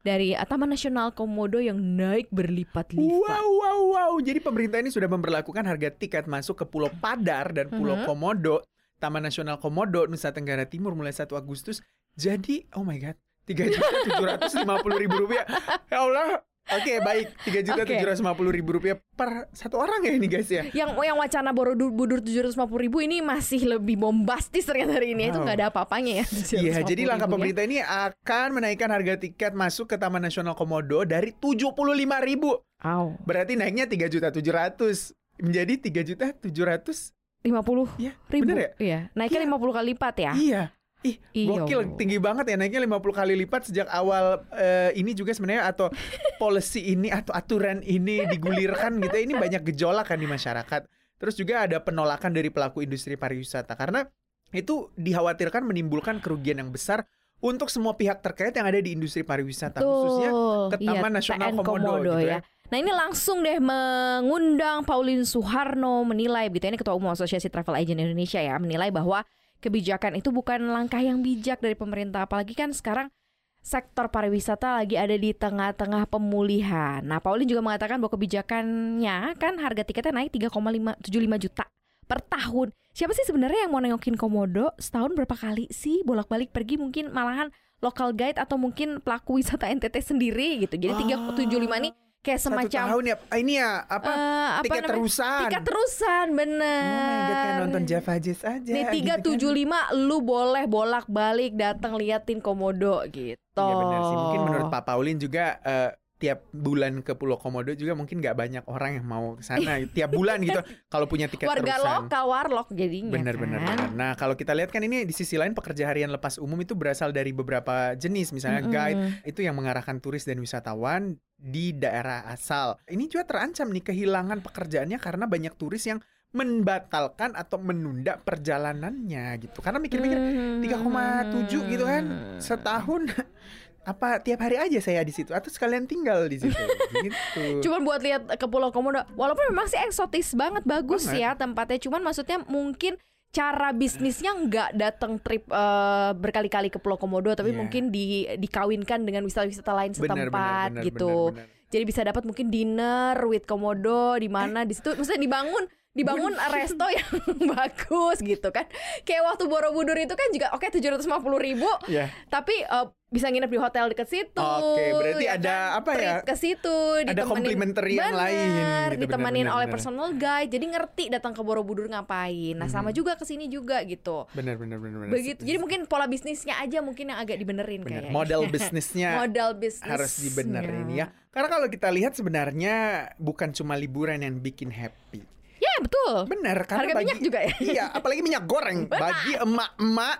dari 0.00 0.36
uh, 0.36 0.44
Taman 0.44 0.68
Nasional 0.68 1.16
Komodo 1.16 1.56
yang 1.56 1.80
naik 1.80 2.28
berlipat-lipat. 2.28 3.00
Wow, 3.00 3.48
wow, 3.48 3.78
wow. 3.88 4.12
Jadi 4.20 4.36
pemerintah 4.36 4.76
ini 4.76 4.92
sudah 4.92 5.08
memperlakukan 5.08 5.64
harga 5.64 5.88
tiket 5.88 6.28
masuk 6.28 6.60
ke 6.60 6.64
Pulau 6.68 6.92
Padar 6.94 7.48
dan 7.50 7.72
Pulau 7.72 7.96
Mhm. 7.96 8.04
Komodo, 8.04 8.60
Taman 9.04 9.20
Nasional 9.20 9.60
Komodo, 9.60 10.08
Nusa 10.08 10.32
Tenggara 10.32 10.64
Timur 10.64 10.96
mulai 10.96 11.12
1 11.12 11.28
Agustus. 11.30 11.84
Jadi, 12.16 12.64
oh 12.72 12.80
my 12.80 12.96
God, 12.96 13.20
tiga 13.44 13.68
juta 13.68 13.84
tujuh 14.08 14.24
ratus 14.24 14.52
lima 14.56 14.80
puluh 14.80 14.96
ribu 14.96 15.20
rupiah. 15.20 15.44
Ya 15.92 16.00
Allah. 16.00 16.40
Oke, 16.64 16.96
baik. 16.98 17.36
Tiga 17.44 17.60
juta 17.60 17.84
tujuh 17.84 18.06
ratus 18.08 18.24
lima 18.24 18.32
puluh 18.32 18.48
ribu 18.48 18.72
rupiah 18.72 18.96
per 19.12 19.52
satu 19.52 19.76
orang 19.76 20.00
ya 20.00 20.16
ini 20.16 20.24
guys 20.24 20.48
ya. 20.48 20.64
Yang 20.72 20.96
yang 20.96 21.20
wacana 21.20 21.52
Borobudur 21.52 22.24
750 22.24 22.56
ribu 22.80 23.04
ini 23.04 23.20
masih 23.20 23.68
lebih 23.68 24.00
bombastis 24.00 24.64
ternyata 24.64 24.96
hari 24.96 25.12
ini 25.12 25.28
itu 25.28 25.36
Wow. 25.36 25.44
nggak 25.44 25.56
ada 25.60 25.66
apa-apanya 25.68 26.24
ya. 26.24 26.26
Iya, 26.56 26.72
jadi 26.80 27.04
750 27.04 27.10
langkah 27.12 27.28
pemerintah 27.28 27.62
ini 27.68 27.78
akan 27.84 28.48
menaikkan 28.56 28.88
harga 28.88 29.14
tiket 29.20 29.52
masuk 29.52 29.92
ke 29.92 30.00
Taman 30.00 30.24
Nasional 30.24 30.56
Komodo 30.56 31.04
dari 31.04 31.36
tujuh 31.36 31.76
puluh 31.76 31.92
lima 31.92 32.24
ribu. 32.24 32.56
Aw, 32.80 33.06
Berarti 33.22 33.60
naiknya 33.60 33.84
tiga 33.84 34.08
juta 34.08 34.32
tujuh 34.32 34.50
ratus 34.56 35.12
menjadi 35.36 35.72
tiga 35.76 36.00
juta 36.00 36.32
tujuh 36.32 36.64
ratus 36.64 37.10
50 37.44 38.00
Iya, 38.00 38.12
ribu. 38.32 38.42
bener 38.48 38.56
ya? 38.56 38.70
Iya, 38.80 38.98
naiknya 39.12 39.40
50 39.44 39.76
kali 39.76 39.86
lipat 39.92 40.14
ya. 40.16 40.32
Iya. 40.32 40.62
Ih, 41.04 41.20
Iya. 41.36 41.48
gokil 41.68 41.80
tinggi 42.00 42.16
banget 42.16 42.48
ya 42.48 42.56
naiknya 42.56 42.80
50 42.88 43.12
kali 43.12 43.36
lipat 43.36 43.68
sejak 43.68 43.84
awal 43.92 44.40
eh, 44.56 44.88
ini 44.96 45.12
juga 45.12 45.36
sebenarnya 45.36 45.68
atau 45.68 45.92
policy 46.40 46.96
ini 46.96 47.12
atau 47.12 47.36
aturan 47.36 47.84
ini 47.84 48.24
digulirkan 48.24 48.96
gitu. 49.04 49.12
ya. 49.12 49.22
Ini 49.28 49.36
banyak 49.36 49.62
gejolak 49.68 50.08
kan 50.08 50.16
di 50.16 50.24
masyarakat. 50.24 50.88
Terus 51.20 51.36
juga 51.36 51.68
ada 51.68 51.76
penolakan 51.84 52.32
dari 52.32 52.48
pelaku 52.48 52.80
industri 52.80 53.20
pariwisata 53.20 53.76
karena 53.76 54.08
itu 54.56 54.88
dikhawatirkan 54.96 55.68
menimbulkan 55.68 56.24
kerugian 56.24 56.64
yang 56.64 56.72
besar 56.72 57.04
untuk 57.44 57.68
semua 57.68 57.92
pihak 57.92 58.24
terkait 58.24 58.56
yang 58.56 58.64
ada 58.64 58.80
di 58.80 58.96
industri 58.96 59.20
pariwisata 59.20 59.84
khususnya 59.84 60.30
ke 60.72 60.76
Taman 60.80 61.12
Nasional 61.12 61.52
TN 61.52 61.56
Komodo, 61.60 62.00
gitu 62.00 62.20
ya. 62.24 62.40
Nah 62.74 62.82
ini 62.82 62.90
langsung 62.90 63.46
deh 63.46 63.62
mengundang 63.62 64.82
Pauline 64.82 65.22
Suharno 65.22 66.02
menilai 66.02 66.50
begitu 66.50 66.66
ini 66.66 66.74
Ketua 66.74 66.98
Umum 66.98 67.14
Asosiasi 67.14 67.46
Travel 67.46 67.78
Agent 67.78 68.02
Indonesia 68.02 68.42
ya 68.42 68.58
menilai 68.58 68.90
bahwa 68.90 69.22
kebijakan 69.62 70.18
itu 70.18 70.34
bukan 70.34 70.74
langkah 70.74 70.98
yang 70.98 71.22
bijak 71.22 71.62
dari 71.62 71.78
pemerintah 71.78 72.26
apalagi 72.26 72.58
kan 72.58 72.74
sekarang 72.74 73.14
sektor 73.62 74.10
pariwisata 74.10 74.82
lagi 74.82 74.98
ada 74.98 75.14
di 75.14 75.30
tengah-tengah 75.30 76.10
pemulihan. 76.10 76.98
Nah, 77.06 77.22
Pauline 77.22 77.46
juga 77.46 77.62
mengatakan 77.62 78.02
bahwa 78.02 78.18
kebijakannya 78.18 79.38
kan 79.38 79.54
harga 79.62 79.86
tiketnya 79.86 80.26
naik 80.26 80.34
3,75 80.34 80.98
juta 81.46 81.70
per 82.10 82.26
tahun. 82.26 82.74
siapa 82.90 83.14
sih 83.14 83.22
sebenarnya 83.22 83.70
yang 83.70 83.72
mau 83.74 83.78
nengokin 83.78 84.18
komodo 84.18 84.74
setahun 84.82 85.14
berapa 85.14 85.38
kali 85.38 85.70
sih 85.70 86.02
bolak-balik 86.02 86.50
pergi 86.50 86.74
mungkin 86.74 87.14
malahan 87.14 87.54
local 87.78 88.10
guide 88.10 88.42
atau 88.42 88.58
mungkin 88.58 88.98
pelaku 88.98 89.38
wisata 89.38 89.70
NTT 89.70 90.02
sendiri 90.02 90.66
gitu. 90.66 90.74
Jadi 90.74 91.06
tiga 91.06 91.22
Oh. 91.22 91.38
tujuh 91.38 91.62
lima 91.62 91.78
ini 91.78 91.94
kayak 92.24 92.40
Satu 92.40 92.56
semacam 92.56 92.82
tahun 92.88 93.02
ya 93.04 93.16
ah, 93.20 93.38
ini 93.38 93.52
ya 93.54 93.70
apa 93.84 94.10
apa 94.56 94.62
tiket 94.64 94.80
namanya? 94.80 94.90
terusan. 94.96 95.40
Tiket 95.44 95.62
terusan 95.62 96.26
Oh 96.26 96.36
bener. 96.40 97.20
god 97.20 97.36
kayak 97.36 97.56
nonton 97.60 97.82
Java 97.84 98.14
Jazz 98.16 98.40
aja. 98.42 98.72
Nih 98.72 98.84
tiga 98.88 99.14
gitu 99.14 99.20
kan. 99.20 99.26
tujuh 99.28 99.50
lima 99.52 99.80
lu 99.92 100.18
boleh 100.24 100.64
bolak 100.64 101.04
balik 101.06 101.52
datang 101.54 101.92
liatin 101.94 102.40
komodo 102.40 103.04
gitu. 103.12 103.36
Iya 103.60 103.74
benar 103.76 104.00
sih. 104.02 104.16
Mungkin 104.16 104.40
menurut 104.42 104.66
Pak 104.72 104.82
Paulin 104.82 105.20
juga 105.20 105.60
eh, 105.60 105.90
tiap 106.24 106.40
bulan 106.50 106.98
ke 106.98 107.12
Pulau 107.12 107.36
Komodo 107.36 107.68
juga 107.72 107.92
mungkin 107.92 108.16
nggak 108.18 108.32
banyak 108.32 108.64
orang 108.64 108.96
yang 108.96 109.04
mau 109.04 109.36
ke 109.36 109.44
sana 109.44 109.76
tiap 109.96 110.08
bulan 110.08 110.40
gitu 110.40 110.56
kalau 110.88 111.04
punya 111.04 111.28
tiket 111.28 111.44
warga 111.44 111.76
terusan. 111.76 112.08
lokal 112.08 112.24
warlock 112.24 112.68
jadinya 112.70 113.12
Bener 113.12 113.36
kan. 113.36 113.42
bener 113.44 113.60
bener. 113.60 113.88
Nah 113.92 114.12
kalau 114.14 114.32
kita 114.32 114.50
lihat 114.50 114.68
kan 114.68 114.80
ini 114.80 115.04
di 115.04 115.12
sisi 115.12 115.36
lain 115.36 115.52
pekerja 115.52 115.84
harian 115.86 116.08
lepas 116.08 116.38
umum 116.38 116.56
itu 116.56 116.72
berasal 116.72 117.12
dari 117.12 117.30
beberapa 117.30 117.92
jenis 117.94 118.32
misalnya 118.32 118.62
Mm-mm. 118.62 118.72
guide 118.72 118.98
itu 119.22 119.40
yang 119.40 119.52
mengarahkan 119.52 119.98
turis 119.98 120.24
dan 120.24 120.38
wisatawan 120.38 121.14
di 121.36 121.70
daerah 121.70 122.24
asal. 122.26 122.80
Ini 122.84 123.04
juga 123.04 123.28
terancam 123.28 123.68
nih 123.68 123.84
kehilangan 123.84 124.40
pekerjaannya 124.40 124.96
karena 124.96 125.28
banyak 125.28 125.52
turis 125.54 125.84
yang 125.84 126.00
membatalkan 126.34 127.30
atau 127.32 127.56
menunda 127.56 128.18
perjalanannya 128.18 129.38
gitu. 129.38 129.58
Karena 129.60 129.78
mikir-mikir 129.78 130.18
Hmm. 130.18 130.58
3,7 130.58 131.46
gitu 131.68 131.84
kan 131.84 132.04
setahun 132.38 133.06
apa 133.84 134.18
tiap 134.18 134.40
hari 134.40 134.56
aja 134.56 134.80
saya 134.80 135.00
di 135.00 135.12
situ 135.12 135.30
atau 135.30 135.46
sekalian 135.46 135.84
tinggal 135.84 136.24
di 136.24 136.40
situ 136.40 136.56
gitu. 137.04 137.60
Cuman 137.60 137.84
buat 137.84 138.00
lihat 138.00 138.24
ke 138.34 138.46
Pulau 138.48 138.68
Komodo, 138.68 139.04
walaupun 139.12 139.52
memang 139.52 139.68
sih 139.68 139.76
eksotis 139.76 140.32
banget, 140.32 140.64
bagus 140.64 141.04
Banget. 141.04 141.20
ya 141.20 141.30
tempatnya. 141.36 141.78
Cuman 141.78 142.00
maksudnya 142.00 142.40
mungkin 142.44 142.96
cara 143.28 143.70
bisnisnya 143.70 144.30
nggak 144.32 144.70
datang 144.74 145.18
trip 145.18 145.44
eh, 145.46 146.10
berkali-kali 146.14 146.70
ke 146.70 146.78
Pulau 146.78 146.96
Komodo, 146.96 147.30
tapi 147.30 147.52
Iya. 147.52 147.58
mungkin 147.60 147.82
di 147.90 148.24
dikawinkan 148.30 149.02
dengan 149.02 149.22
wisata-wisata 149.22 149.74
lain 149.74 149.92
Bener, 149.92 150.00
setempat 150.00 150.30
bener, 150.30 150.80
bener, 150.80 150.84
gitu. 150.86 151.14
bener, 151.30 151.44
bener. 151.44 151.62
Jadi 151.68 151.82
bisa 151.84 152.00
dapat 152.06 152.22
mungkin 152.22 152.46
dinner 152.48 153.18
with 153.26 153.44
Komodo 153.44 154.14
di 154.14 154.30
mana 154.30 154.62
di 154.62 154.72
situ, 154.72 154.94
maksudnya 154.94 155.18
dibangun 155.18 155.66
dibangun 155.94 156.34
resto 156.50 156.86
yang 156.90 157.08
bagus 157.54 158.18
gitu 158.18 158.50
kan. 158.50 158.66
Kayak 159.06 159.22
waktu 159.30 159.46
Borobudur 159.46 159.94
itu 159.94 160.12
kan 160.12 160.28
juga 160.34 160.50
oke 160.52 160.66
tujuh 160.68 160.90
ratus 160.90 161.06
ribu, 161.38 161.70
Ya. 161.86 162.10
tapi 162.26 162.52
eh, 162.60 162.86
bisa 163.08 163.30
nginep 163.30 163.46
di 163.46 163.58
hotel 163.62 163.94
deket 163.94 164.10
situ. 164.10 164.42
Oke, 164.42 164.90
berarti 164.90 165.24
ya 165.30 165.38
ada 165.38 165.54
kan? 165.54 165.78
apa 165.78 165.90
ya? 165.94 166.14
Ke 166.26 166.34
situ, 166.34 166.76
Ada 167.06 167.22
complimentary 167.22 167.94
yang 167.94 168.10
Bener, 168.10 168.18
lain 168.26 168.50
gitu, 168.90 169.02
ditemanin 169.06 169.46
bener, 169.46 169.54
oleh 169.54 169.66
bener. 169.70 169.74
personal 169.78 170.08
guide. 170.10 170.50
Jadi 170.50 170.66
ngerti 170.66 171.04
datang 171.14 171.30
ke 171.30 171.38
Borobudur 171.46 171.86
ngapain. 171.86 172.58
Nah, 172.58 172.66
sama 172.66 172.90
Mhm. 172.90 172.96
juga 172.98 173.12
ke 173.14 173.22
sini 173.22 173.46
juga 173.46 173.78
gitu. 173.86 174.26
Benar 174.34 174.58
benar 174.58 174.82
benar 174.82 174.98
benar. 175.06 175.14
Begitu. 175.14 175.46
Jadi 175.46 175.58
mungkin 175.62 175.86
pola 175.86 176.10
bisnisnya 176.10 176.58
aja 176.58 176.82
mungkin 176.82 177.14
yang 177.14 177.22
agak 177.22 177.38
dibenerin 177.38 177.86
Benar. 177.86 178.02
kayaknya. 178.02 178.10
Modal 178.10 178.42
bisnisnya 178.54 179.10
Modal 179.22 179.50
bisnis 179.54 179.86
harus 179.86 180.12
dibenerin 180.18 180.90
ya. 180.90 181.06
Karena 181.30 181.48
kalau 181.48 181.70
kita 181.70 181.94
lihat 181.94 182.18
sebenarnya 182.18 182.74
bukan 183.14 183.54
cuma 183.54 183.78
liburan 183.78 184.18
yang 184.18 184.42
bikin 184.42 184.74
happy. 184.74 185.22
Ya, 185.64 185.74
betul. 185.80 186.14
Benar, 186.28 186.58
karena 186.64 186.80
Harga 186.82 186.94
bagi, 186.94 187.04
minyak 187.06 187.20
juga 187.22 187.38
ya. 187.40 187.54
Iya, 187.58 187.84
apalagi 187.90 188.20
minyak 188.20 188.44
goreng. 188.44 188.78
Bagi 188.86 189.32
emak-emak 189.34 190.16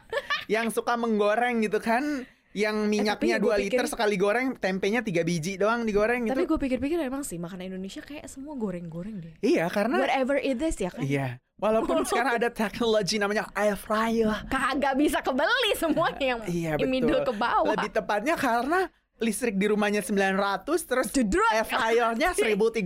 yang 0.47 0.67
suka 0.69 0.97
menggoreng 0.97 1.61
gitu 1.61 1.79
kan, 1.79 2.25
yang 2.53 2.87
minyaknya 2.87 3.37
Eh, 3.37 3.43
gua 3.43 3.59
2 3.59 3.61
liter 3.61 3.83
pikir- 3.83 3.91
sekali 3.91 4.15
goreng, 4.15 4.55
tempenya 4.57 5.03
3 5.03 5.21
biji 5.21 5.59
doang 5.59 5.83
digoreng 5.83 6.25
Tapi 6.25 6.39
gitu. 6.41 6.49
gue 6.49 6.59
pikir-pikir 6.63 6.99
emang 7.03 7.21
sih 7.21 7.37
makanan 7.37 7.69
Indonesia 7.69 8.01
kayak 8.01 8.25
semua 8.25 8.55
goreng-goreng 8.55 9.21
deh. 9.21 9.35
Iya, 9.43 9.67
karena 9.69 10.01
Whatever 10.01 10.39
it 10.39 10.57
is 10.57 10.79
ya 10.79 10.89
kan. 10.89 11.03
iya. 11.03 11.43
Walaupun 11.55 12.03
sekarang 12.09 12.39
ada 12.39 12.49
teknologi 12.49 13.19
namanya 13.19 13.51
air 13.53 13.75
fryer. 13.75 14.47
Kagak 14.47 14.95
bisa 14.95 15.19
kebeli 15.21 15.73
semuanya 15.75 16.25
yang 16.25 16.41
Iya, 16.47 16.73
betul. 16.75 17.21
ke 17.23 17.33
bawah. 17.33 17.75
Lebih 17.75 17.91
tepatnya 17.93 18.35
karena 18.35 18.87
listrik 19.23 19.55
di 19.55 19.71
rumahnya 19.71 20.03
900 20.03 20.67
terus 20.83 21.09
air 21.15 21.63
fryernya 21.63 22.35
1300 22.35 22.83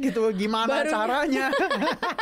gitu. 0.00 0.32
Gimana 0.32 0.80
Baru- 0.80 0.92
caranya? 0.92 1.46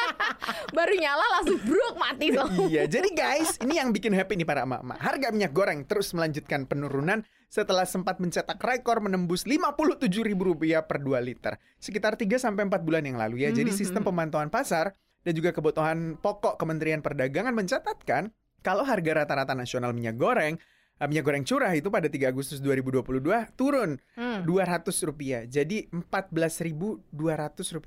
Baru 0.77 0.95
nyala 0.99 1.25
langsung 1.39 1.59
bruk 1.63 1.95
mati 1.95 2.35
tuh. 2.35 2.49
iya, 2.73 2.91
jadi 2.91 3.09
guys, 3.15 3.63
ini 3.63 3.79
yang 3.79 3.95
bikin 3.95 4.11
happy 4.11 4.35
nih 4.35 4.47
para 4.47 4.67
emak-emak. 4.67 4.99
Harga 4.99 5.29
minyak 5.31 5.53
goreng 5.55 5.87
terus 5.87 6.11
melanjutkan 6.11 6.67
penurunan 6.67 7.23
setelah 7.47 7.85
sempat 7.85 8.19
mencetak 8.19 8.59
rekor 8.59 8.99
menembus 8.99 9.45
Rp57.000 9.45 10.35
per 10.83 10.99
2 10.99 11.21
liter. 11.23 11.53
Sekitar 11.79 12.19
3 12.19 12.41
sampai 12.41 12.67
4 12.67 12.83
bulan 12.83 13.05
yang 13.05 13.21
lalu 13.21 13.47
ya. 13.47 13.55
Jadi 13.55 13.71
Mhm. 13.71 13.79
sistem 13.79 14.03
pemantauan 14.03 14.49
pasar 14.49 14.97
dan 15.23 15.33
juga 15.33 15.55
kebutuhan 15.55 16.19
pokok 16.19 16.59
Kementerian 16.59 17.05
Perdagangan 17.05 17.55
mencatatkan 17.55 18.35
kalau 18.65 18.83
harga 18.83 19.23
rata-rata 19.23 19.55
nasional 19.55 19.95
minyak 19.95 20.19
goreng 20.19 20.59
minyak 21.05 21.25
goreng 21.25 21.43
curah 21.43 21.73
itu 21.73 21.89
pada 21.89 22.07
3 22.07 22.29
Agustus 22.29 22.59
2022 22.59 23.23
turun 23.55 23.97
Hmm. 24.15 24.43
Rp200. 24.45 25.47
Jadi 25.47 25.89
Rp14.200 25.89 27.09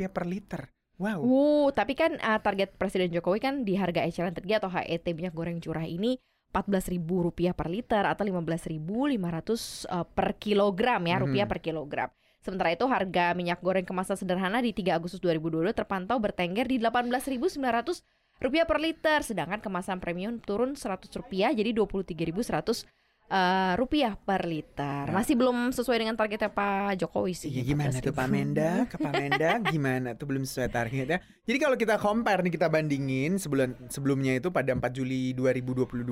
per 0.09 0.25
liter. 0.25 0.61
Wow. 0.95 1.19
Wuh, 1.19 1.67
tapi 1.75 1.91
kan 1.91 2.15
uh, 2.15 2.39
target 2.39 2.71
Presiden 2.79 3.11
Jokowi 3.11 3.43
kan 3.43 3.67
di 3.67 3.75
harga 3.75 3.99
eceran 3.99 4.31
tertinggi 4.31 4.55
atau 4.55 4.71
HET 4.71 5.03
minyak 5.11 5.35
goreng 5.35 5.59
curah 5.59 5.83
ini 5.83 6.15
Rp14.000 6.55 7.51
per 7.51 7.67
liter 7.67 8.03
atau 8.07 8.23
Rp15.500 8.23 9.91
uh, 9.91 10.07
per 10.07 10.39
kilogram 10.39 11.03
ya, 11.03 11.19
rupiah 11.19 11.43
Mhm. 11.43 11.51
per 11.51 11.59
kilogram. 11.59 12.09
Sementara 12.39 12.71
itu 12.71 12.87
harga 12.87 13.35
minyak 13.35 13.59
goreng 13.59 13.83
kemasan 13.83 14.15
sederhana 14.15 14.63
di 14.63 14.71
3 14.71 14.95
Agustus 14.95 15.19
2022 15.19 15.75
terpantau 15.75 16.15
bertengger 16.15 16.63
di 16.63 16.79
Rp18.900 16.79 17.99
rupiah 18.39 18.63
per 18.63 18.79
liter, 18.79 19.19
sedangkan 19.19 19.59
kemasan 19.59 19.99
premium 19.99 20.39
turun 20.39 20.79
Rp100 20.79 21.51
jadi 21.51 21.75
Rp23.100 21.75 22.87
uh, 23.29 23.73
rupiah 23.79 24.13
per 24.17 24.45
liter. 24.45 25.09
Nah. 25.09 25.21
Masih 25.21 25.37
belum 25.37 25.73
sesuai 25.73 25.97
dengan 26.01 26.15
targetnya 26.17 26.51
Pak 26.51 27.01
Jokowi 27.01 27.33
sih. 27.33 27.49
Iya 27.49 27.63
gimana 27.75 27.97
tuh 28.01 28.13
14.000. 28.13 28.19
Pak 28.19 28.27
Mendak? 28.29 28.83
Ke 28.91 28.95
Pak 29.01 29.13
Mendak 29.13 29.59
gimana 29.73 30.09
tuh 30.17 30.25
belum 30.29 30.43
sesuai 30.45 30.69
target 30.69 31.07
ya. 31.07 31.19
Jadi 31.45 31.57
kalau 31.61 31.75
kita 31.77 31.95
compare 31.97 32.41
nih 32.45 32.53
kita 32.53 32.67
bandingin 32.69 33.37
sebelum 33.37 33.73
sebelumnya 33.89 34.37
itu 34.37 34.49
pada 34.49 34.73
4 34.73 34.81
Juli 34.93 35.33
2022 35.37 36.03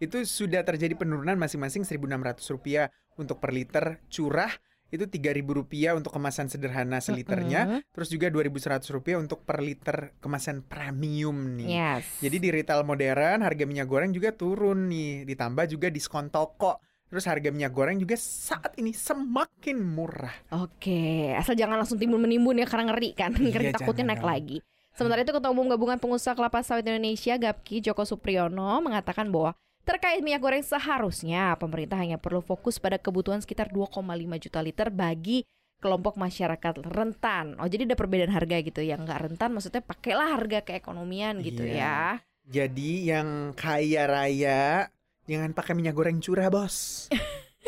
itu 0.00 0.16
sudah 0.24 0.64
terjadi 0.64 0.96
penurunan 0.96 1.36
masing-masing 1.36 1.84
Rp1.600 1.84 3.20
untuk 3.20 3.36
per 3.36 3.52
liter 3.52 4.00
curah 4.08 4.48
itu 4.90 5.06
Rp3.000 5.06 5.94
untuk 5.94 6.10
kemasan 6.10 6.50
sederhana 6.50 6.98
seliternya, 6.98 7.62
Mm-mm. 7.66 7.80
terus 7.94 8.10
juga 8.10 8.26
Rp2.100 8.28 9.22
untuk 9.22 9.46
per 9.46 9.62
liter 9.62 10.18
kemasan 10.18 10.66
premium 10.66 11.54
nih. 11.54 11.70
Yes. 11.70 12.04
Jadi 12.18 12.36
di 12.42 12.48
retail 12.50 12.82
modern 12.82 13.46
harga 13.46 13.64
minyak 13.64 13.86
goreng 13.86 14.10
juga 14.10 14.34
turun 14.34 14.90
nih, 14.90 15.24
ditambah 15.24 15.64
juga 15.70 15.88
diskon 15.88 16.26
toko. 16.28 16.82
Terus 17.10 17.26
harga 17.26 17.50
minyak 17.50 17.74
goreng 17.74 17.98
juga 17.98 18.14
saat 18.14 18.78
ini 18.78 18.94
semakin 18.94 19.82
murah. 19.82 20.30
Oke, 20.62 21.34
asal 21.34 21.58
jangan 21.58 21.82
langsung 21.82 21.98
timbul 21.98 22.22
menimbun 22.22 22.54
ya 22.58 22.66
karena 22.70 22.94
ngeri 22.94 23.18
kan, 23.18 23.34
ngeri 23.34 23.70
Iya, 23.70 23.74
takutnya 23.74 24.14
naik 24.14 24.22
dong. 24.22 24.30
lagi. 24.30 24.58
Sementara 24.94 25.22
itu 25.22 25.30
Ketua 25.34 25.50
Umum 25.50 25.66
Gabungan 25.70 25.98
Pengusaha 25.98 26.34
Kelapa 26.34 26.62
Sawit 26.62 26.86
Indonesia 26.86 27.34
Gapki 27.38 27.82
Joko 27.82 28.06
Supriyono 28.06 28.78
mengatakan 28.78 29.26
bahwa 29.30 29.54
terkait 29.90 30.20
minyak 30.20 30.38
goreng 30.38 30.62
seharusnya 30.62 31.54
pemerintah 31.56 31.96
hanya 31.96 32.14
perlu 32.14 32.38
fokus 32.40 32.78
pada 32.78 32.94
kebutuhan 32.94 33.38
sekitar 33.38 33.68
2,5 33.68 33.98
juta 34.38 34.60
liter 34.60 34.88
bagi 34.88 35.42
kelompok 35.76 36.14
masyarakat 36.14 36.86
rentan. 36.86 37.56
Oh 37.56 37.66
jadi 37.66 37.82
ada 37.84 37.96
perbedaan 37.96 38.30
harga 38.30 38.56
gitu 38.60 38.80
yang 38.80 39.02
nggak 39.02 39.20
rentan 39.26 39.50
maksudnya 39.50 39.80
pakailah 39.80 40.30
harga 40.30 40.62
keekonomian 40.62 41.40
gitu 41.40 41.64
Iya. 41.64 41.74
ya. 41.74 41.98
Jadi 42.46 42.90
yang 43.08 43.28
kaya 43.52 44.06
raya 44.06 44.86
jangan 45.24 45.50
pakai 45.50 45.72
minyak 45.72 45.92
goreng 45.92 46.18
curah 46.18 46.46
bos. 46.46 47.10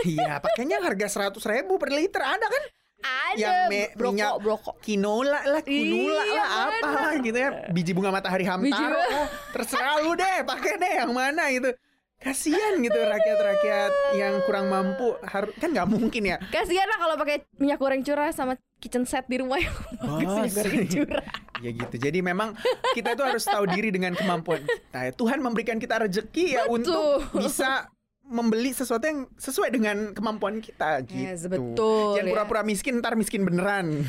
Iya, 0.02 0.40
pakainya 0.40 0.80
harga 0.80 1.28
100 1.28 1.36
ribu 1.44 1.76
per 1.76 1.92
liter 1.92 2.18
ada 2.18 2.42
kan? 2.42 2.64
Ada 3.02 3.36
Yang 3.36 3.58
me- 3.68 3.92
brokok 3.92 4.08
minyak- 4.08 4.38
brokok. 4.40 4.74
Kinola 4.80 5.40
lah, 5.44 5.60
kunula 5.60 6.22
Iya, 6.24 6.32
lah, 6.34 6.48
apa 6.64 6.86
lah 6.88 7.12
gitu 7.20 7.36
ya. 7.36 7.50
Biji 7.68 7.92
bunga 7.92 8.08
matahari 8.08 8.42
hamtaro 8.42 8.96
lah. 8.96 9.28
Terserah 9.52 10.00
lu 10.00 10.16
deh, 10.16 10.42
pakai 10.42 10.80
deh 10.80 10.92
yang 10.96 11.12
mana 11.12 11.44
gitu. 11.50 11.76
Kasihan 12.22 12.78
gitu 12.78 12.94
rakyat-rakyat 12.96 13.92
yang 14.14 14.38
kurang 14.46 14.70
mampu. 14.70 15.18
Har- 15.26 15.50
kan 15.58 15.74
nggak 15.74 15.88
mungkin 15.90 16.22
ya. 16.22 16.36
Kasihan 16.54 16.86
lah 16.86 16.98
kalau 17.02 17.14
pakai 17.18 17.42
minyak 17.58 17.82
goreng 17.82 18.02
curah 18.06 18.30
sama 18.30 18.54
kitchen 18.78 19.06
set 19.06 19.26
di 19.26 19.42
rumah 19.42 19.58
yang 19.58 19.74
pakai 19.98 20.26
minyak 20.30 20.52
goreng 20.54 20.86
curah. 20.86 21.26
Ya 21.62 21.70
gitu. 21.70 21.94
Jadi 21.98 22.18
memang 22.22 22.58
kita 22.94 23.14
itu 23.14 23.22
harus 23.22 23.46
tahu 23.46 23.66
diri 23.70 23.94
dengan 23.94 24.14
kemampuan 24.14 24.62
kita. 24.62 25.14
Tuhan 25.14 25.38
memberikan 25.38 25.78
kita 25.78 26.02
rezeki 26.02 26.58
ya 26.58 26.62
untuk 26.66 27.22
Betul. 27.26 27.46
bisa 27.46 27.91
membeli 28.32 28.72
sesuatu 28.72 29.04
yang 29.04 29.28
sesuai 29.36 29.68
dengan 29.68 29.96
kemampuan 30.16 30.64
kita 30.64 31.04
gitu. 31.04 31.20
Yes, 31.20 31.44
betul, 31.44 32.16
Jangan 32.16 32.26
ya. 32.26 32.32
pura-pura 32.32 32.62
miskin 32.64 33.04
ntar 33.04 33.12
miskin 33.14 33.44
beneran. 33.44 34.00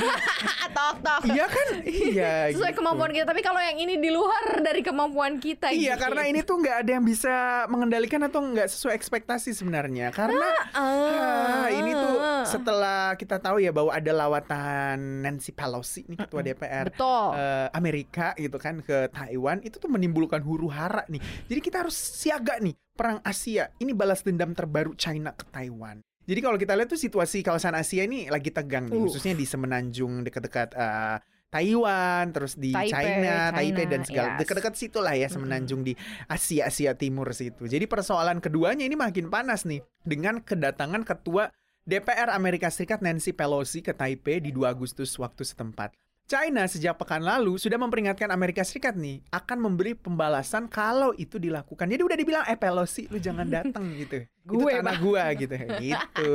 tok 0.76 0.96
tok. 1.02 1.20
iya 1.32 1.46
kan? 1.48 1.68
Iya. 1.82 2.34
Sesuai 2.54 2.72
gitu. 2.72 2.80
kemampuan 2.84 3.10
kita. 3.10 3.26
Tapi 3.26 3.40
kalau 3.40 3.60
yang 3.60 3.78
ini 3.80 3.96
di 3.96 4.10
luar 4.12 4.60
dari 4.60 4.84
kemampuan 4.84 5.40
kita. 5.40 5.72
Iya 5.72 5.96
gitu. 5.96 6.02
karena 6.04 6.22
ini 6.28 6.40
tuh 6.44 6.56
nggak 6.60 6.76
ada 6.86 6.90
yang 7.00 7.04
bisa 7.04 7.34
mengendalikan 7.72 8.20
atau 8.28 8.44
nggak 8.44 8.68
sesuai 8.68 8.94
ekspektasi 8.94 9.56
sebenarnya 9.56 10.12
karena 10.12 10.48
ah, 10.76 11.66
ini 11.72 11.90
tuh 11.96 12.14
setelah 12.46 13.14
kita 13.16 13.40
tahu 13.40 13.62
ya 13.62 13.72
bahwa 13.72 13.90
ada 13.90 14.12
lawatan 14.12 15.24
Nancy 15.24 15.56
Pelosi 15.56 16.04
nih 16.06 16.18
ketua 16.26 16.40
DPR 16.44 16.86
Betul. 16.92 17.26
eh, 17.36 17.68
Amerika 17.72 18.36
gitu 18.36 18.56
kan 18.60 18.84
ke 18.84 19.08
Taiwan 19.10 19.64
itu 19.64 19.80
tuh 19.80 19.90
menimbulkan 19.90 20.44
huru 20.44 20.68
hara 20.68 21.02
nih. 21.08 21.20
Jadi 21.48 21.60
kita 21.60 21.86
harus 21.86 21.96
siaga 21.96 22.60
nih 22.60 22.74
perang 22.94 23.18
Asia. 23.24 23.72
Ini 23.78 23.92
balas 23.96 24.22
dendam 24.22 24.52
terbaru 24.52 24.94
China 24.94 25.32
ke 25.32 25.44
Taiwan. 25.48 26.02
Jadi 26.30 26.40
kalau 26.44 26.54
kita 26.60 26.78
lihat 26.78 26.88
tuh 26.92 27.00
situasi 27.00 27.42
kawasan 27.42 27.74
Asia 27.74 28.06
ini 28.06 28.30
lagi 28.30 28.54
tegang 28.54 28.86
nih, 28.86 29.00
Uh. 29.00 29.08
khususnya 29.08 29.34
di 29.34 29.48
semenanjung 29.48 30.22
dekat-dekat 30.22 30.78
eh, 30.78 31.18
Taiwan, 31.50 32.30
terus 32.30 32.54
di 32.54 32.70
Taipei, 32.70 32.94
China, 32.94 33.50
Taipei 33.50 33.82
China, 33.82 33.90
dan 33.90 34.00
segala 34.06 34.28
yes. 34.30 34.38
dekat-dekat 34.38 34.74
situ 34.78 34.98
lah 35.02 35.14
ya 35.18 35.26
semenanjung 35.26 35.82
di 35.82 35.98
Asia 36.30 36.70
Asia 36.70 36.94
Timur 36.94 37.26
situ. 37.34 37.66
Jadi 37.66 37.90
persoalan 37.90 38.38
keduanya 38.38 38.86
ini 38.86 38.94
makin 38.94 39.26
panas 39.26 39.66
nih 39.66 39.82
dengan 40.06 40.38
kedatangan 40.38 41.02
ketua 41.02 41.50
DPR 41.82 42.30
Amerika 42.30 42.70
Serikat 42.70 43.02
Nancy 43.02 43.34
Pelosi 43.34 43.82
ke 43.82 43.90
Taipei 43.90 44.38
di 44.38 44.54
2 44.54 44.70
Agustus 44.70 45.10
waktu 45.18 45.42
setempat. 45.42 45.90
China 46.30 46.62
sejak 46.62 46.94
pekan 46.94 47.26
lalu 47.26 47.58
sudah 47.58 47.74
memperingatkan 47.74 48.30
Amerika 48.30 48.62
Serikat 48.62 48.94
nih 48.94 49.18
akan 49.34 49.58
memberi 49.58 49.98
pembalasan 49.98 50.70
kalau 50.70 51.10
itu 51.18 51.42
dilakukan. 51.42 51.90
Jadi 51.90 52.06
udah 52.06 52.14
dibilang 52.14 52.44
eh 52.46 52.54
Pelosi 52.54 53.10
lu 53.10 53.18
jangan 53.18 53.50
datang 53.58 53.90
gitu. 53.98 54.22
itu 54.22 54.46
Gue, 54.46 54.78
tanah 54.78 54.96
gua 55.02 55.26
gitu. 55.34 55.58
gitu. 55.82 56.30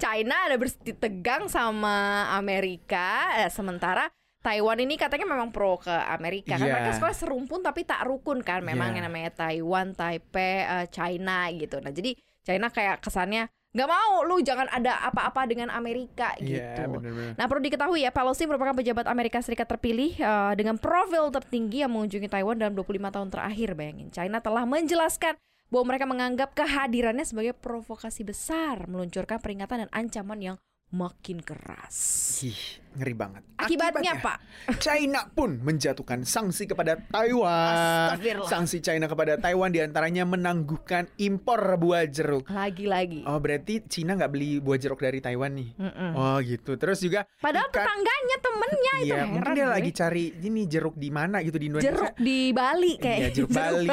China 0.00 0.48
ada 0.48 0.56
bersiti 0.56 0.96
tegang 0.96 1.52
sama 1.52 2.32
Amerika, 2.32 3.36
eh, 3.44 3.52
sementara 3.52 4.08
Taiwan 4.40 4.80
ini 4.80 4.96
katanya 4.96 5.28
memang 5.28 5.52
pro 5.52 5.76
ke 5.76 5.92
Amerika 5.92 6.56
kan 6.56 6.64
Iya. 6.64 6.72
mereka 6.72 6.90
sekolah 6.96 7.12
serumpun 7.12 7.60
tapi 7.60 7.84
tak 7.84 8.08
rukun 8.08 8.40
kan 8.40 8.64
memang 8.64 8.96
Iya. 8.96 8.96
yang 8.96 9.04
namanya 9.12 9.30
Taiwan, 9.36 9.92
Taipei, 9.92 10.64
eh, 10.64 10.86
China 10.88 11.44
gitu. 11.52 11.76
Nah 11.84 11.92
jadi 11.92 12.16
China 12.40 12.72
kayak 12.72 13.04
kesannya 13.04 13.52
nggak 13.70 13.86
mau 13.86 14.26
lu 14.26 14.42
jangan 14.42 14.66
ada 14.66 14.98
apa-apa 15.06 15.46
dengan 15.46 15.70
Amerika 15.70 16.34
Iya, 16.42 16.74
gitu. 16.74 16.90
bener-bener. 16.98 17.38
Nah 17.38 17.46
perlu 17.46 17.62
diketahui 17.62 18.02
ya 18.02 18.10
Pelosi 18.10 18.42
merupakan 18.50 18.74
pejabat 18.74 19.06
Amerika 19.06 19.38
Serikat 19.38 19.70
terpilih 19.70 20.18
eh, 20.18 20.52
dengan 20.58 20.74
profil 20.74 21.30
tertinggi 21.30 21.86
yang 21.86 21.94
mengunjungi 21.94 22.26
Taiwan 22.26 22.58
dalam 22.58 22.74
25 22.74 23.14
tahun 23.14 23.28
terakhir 23.30 23.68
bayangin. 23.78 24.10
China 24.10 24.42
telah 24.42 24.66
menjelaskan 24.66 25.38
bahwa 25.70 25.84
mereka 25.86 26.04
menganggap 26.10 26.50
kehadirannya 26.58 27.22
sebagai 27.22 27.54
provokasi 27.54 28.26
besar, 28.26 28.90
meluncurkan 28.90 29.38
peringatan 29.38 29.86
dan 29.86 29.90
ancaman 29.94 30.38
yang 30.42 30.56
makin 30.90 31.38
keras. 31.38 31.94
Ih, 32.42 32.58
ngeri 32.92 33.14
banget. 33.14 33.42
Akibatnya, 33.54 34.18
Pak? 34.18 34.36
China 34.76 35.22
pun 35.28 35.56
menjatuhkan 35.56 36.22
sanksi 36.22 36.66
kepada 36.66 36.98
Taiwan. 37.00 38.18
Sanksi 38.42 38.78
China 38.78 39.06
kepada 39.06 39.36
Taiwan 39.36 39.70
di 39.70 39.78
antaranya 39.78 40.22
menangguhkan 40.24 41.06
impor 41.16 41.58
buah 41.76 42.04
jeruk. 42.04 42.46
Lagi-lagi. 42.46 43.22
Oh 43.22 43.38
berarti 43.38 43.86
Cina 43.86 44.14
nggak 44.14 44.30
beli 44.30 44.58
buah 44.58 44.78
jeruk 44.78 44.98
dari 44.98 45.18
Taiwan 45.18 45.54
nih? 45.54 45.68
Mm-mm. 45.76 46.10
Oh 46.12 46.36
gitu. 46.40 46.74
Terus 46.74 46.98
juga 46.98 47.22
Padahal 47.36 47.68
ikan- 47.68 47.86
tetangganya 47.86 48.36
temennya 48.40 48.94
itu 48.96 49.06
Iya, 49.06 49.14
heran 49.16 49.30
mungkin 49.30 49.52
dia 49.52 49.62
gue. 49.62 49.72
lagi 49.72 49.90
cari 49.92 50.24
ini 50.42 50.62
jeruk 50.66 50.94
di 50.96 51.08
mana 51.08 51.36
gitu 51.40 51.56
di 51.56 51.66
Indonesia. 51.66 51.86
jeruk 51.88 52.14
di 52.16 52.38
Bali 52.50 52.92
kayak 52.96 53.18
Iya, 53.20 53.28
jeruk 53.32 53.50
Bali, 53.58 53.86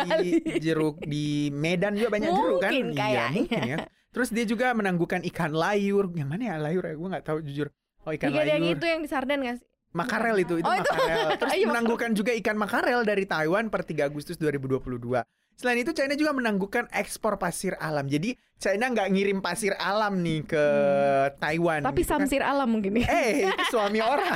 jeruk 0.58 0.96
di 1.04 1.26
Medan 1.50 1.94
juga 1.94 2.10
banyak 2.10 2.32
jeruk 2.32 2.58
kan? 2.58 2.72
Mungkin 2.74 2.86
Iya, 2.88 2.98
kayaknya. 2.98 3.30
mungkin 3.38 3.62
ya. 3.64 3.78
Terus 4.18 4.34
dia 4.34 4.50
juga 4.50 4.74
menangguhkan 4.74 5.22
ikan 5.30 5.54
layur. 5.54 6.10
Yang 6.10 6.30
mana 6.34 6.44
ya 6.44 6.56
layur 6.58 6.82
ya? 6.82 6.98
Gue 6.98 7.08
nggak 7.14 7.22
tahu 7.22 7.38
jujur. 7.46 7.70
Oh 8.02 8.10
ikan 8.10 8.34
Iya, 8.34 8.58
yang 8.58 8.66
layur. 8.66 8.78
itu 8.82 8.86
yang 8.90 9.02
di 9.06 9.10
Sarden 9.14 9.46
gak 9.46 9.62
sih? 9.62 9.68
Makarel 9.94 10.42
itu, 10.42 10.58
itu 10.58 10.66
Oh, 10.66 10.74
itu. 10.74 10.90
makarel. 10.90 11.28
Terus 11.46 11.52
Iya, 11.54 11.66
menangguhkan 11.70 12.12
juga 12.18 12.32
ikan 12.34 12.58
makarel 12.58 13.06
dari 13.06 13.30
Taiwan 13.30 13.70
per 13.70 13.86
3 13.86 14.10
Agustus 14.10 14.42
2022. 14.42 15.22
Selain 15.54 15.78
itu 15.78 15.94
China 15.94 16.14
juga 16.14 16.34
menangguhkan 16.34 16.86
ekspor 16.90 17.38
pasir 17.38 17.78
alam. 17.78 18.06
Jadi 18.06 18.34
China 18.58 18.90
nggak 18.90 19.10
ngirim 19.10 19.38
pasir 19.38 19.78
alam 19.78 20.18
nih 20.18 20.46
ke 20.46 20.64
Taiwan. 21.38 21.82
Hmm. 21.82 21.90
Tapi 21.90 22.02
gitu 22.02 22.10
kan. 22.10 22.26
samsir 22.26 22.42
alam 22.42 22.70
mungkin 22.70 22.98
ya. 22.98 23.06
Eh, 23.06 23.50
itu 23.54 23.64
suami 23.70 24.02
orang. 24.02 24.34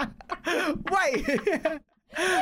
Why? 0.92 1.10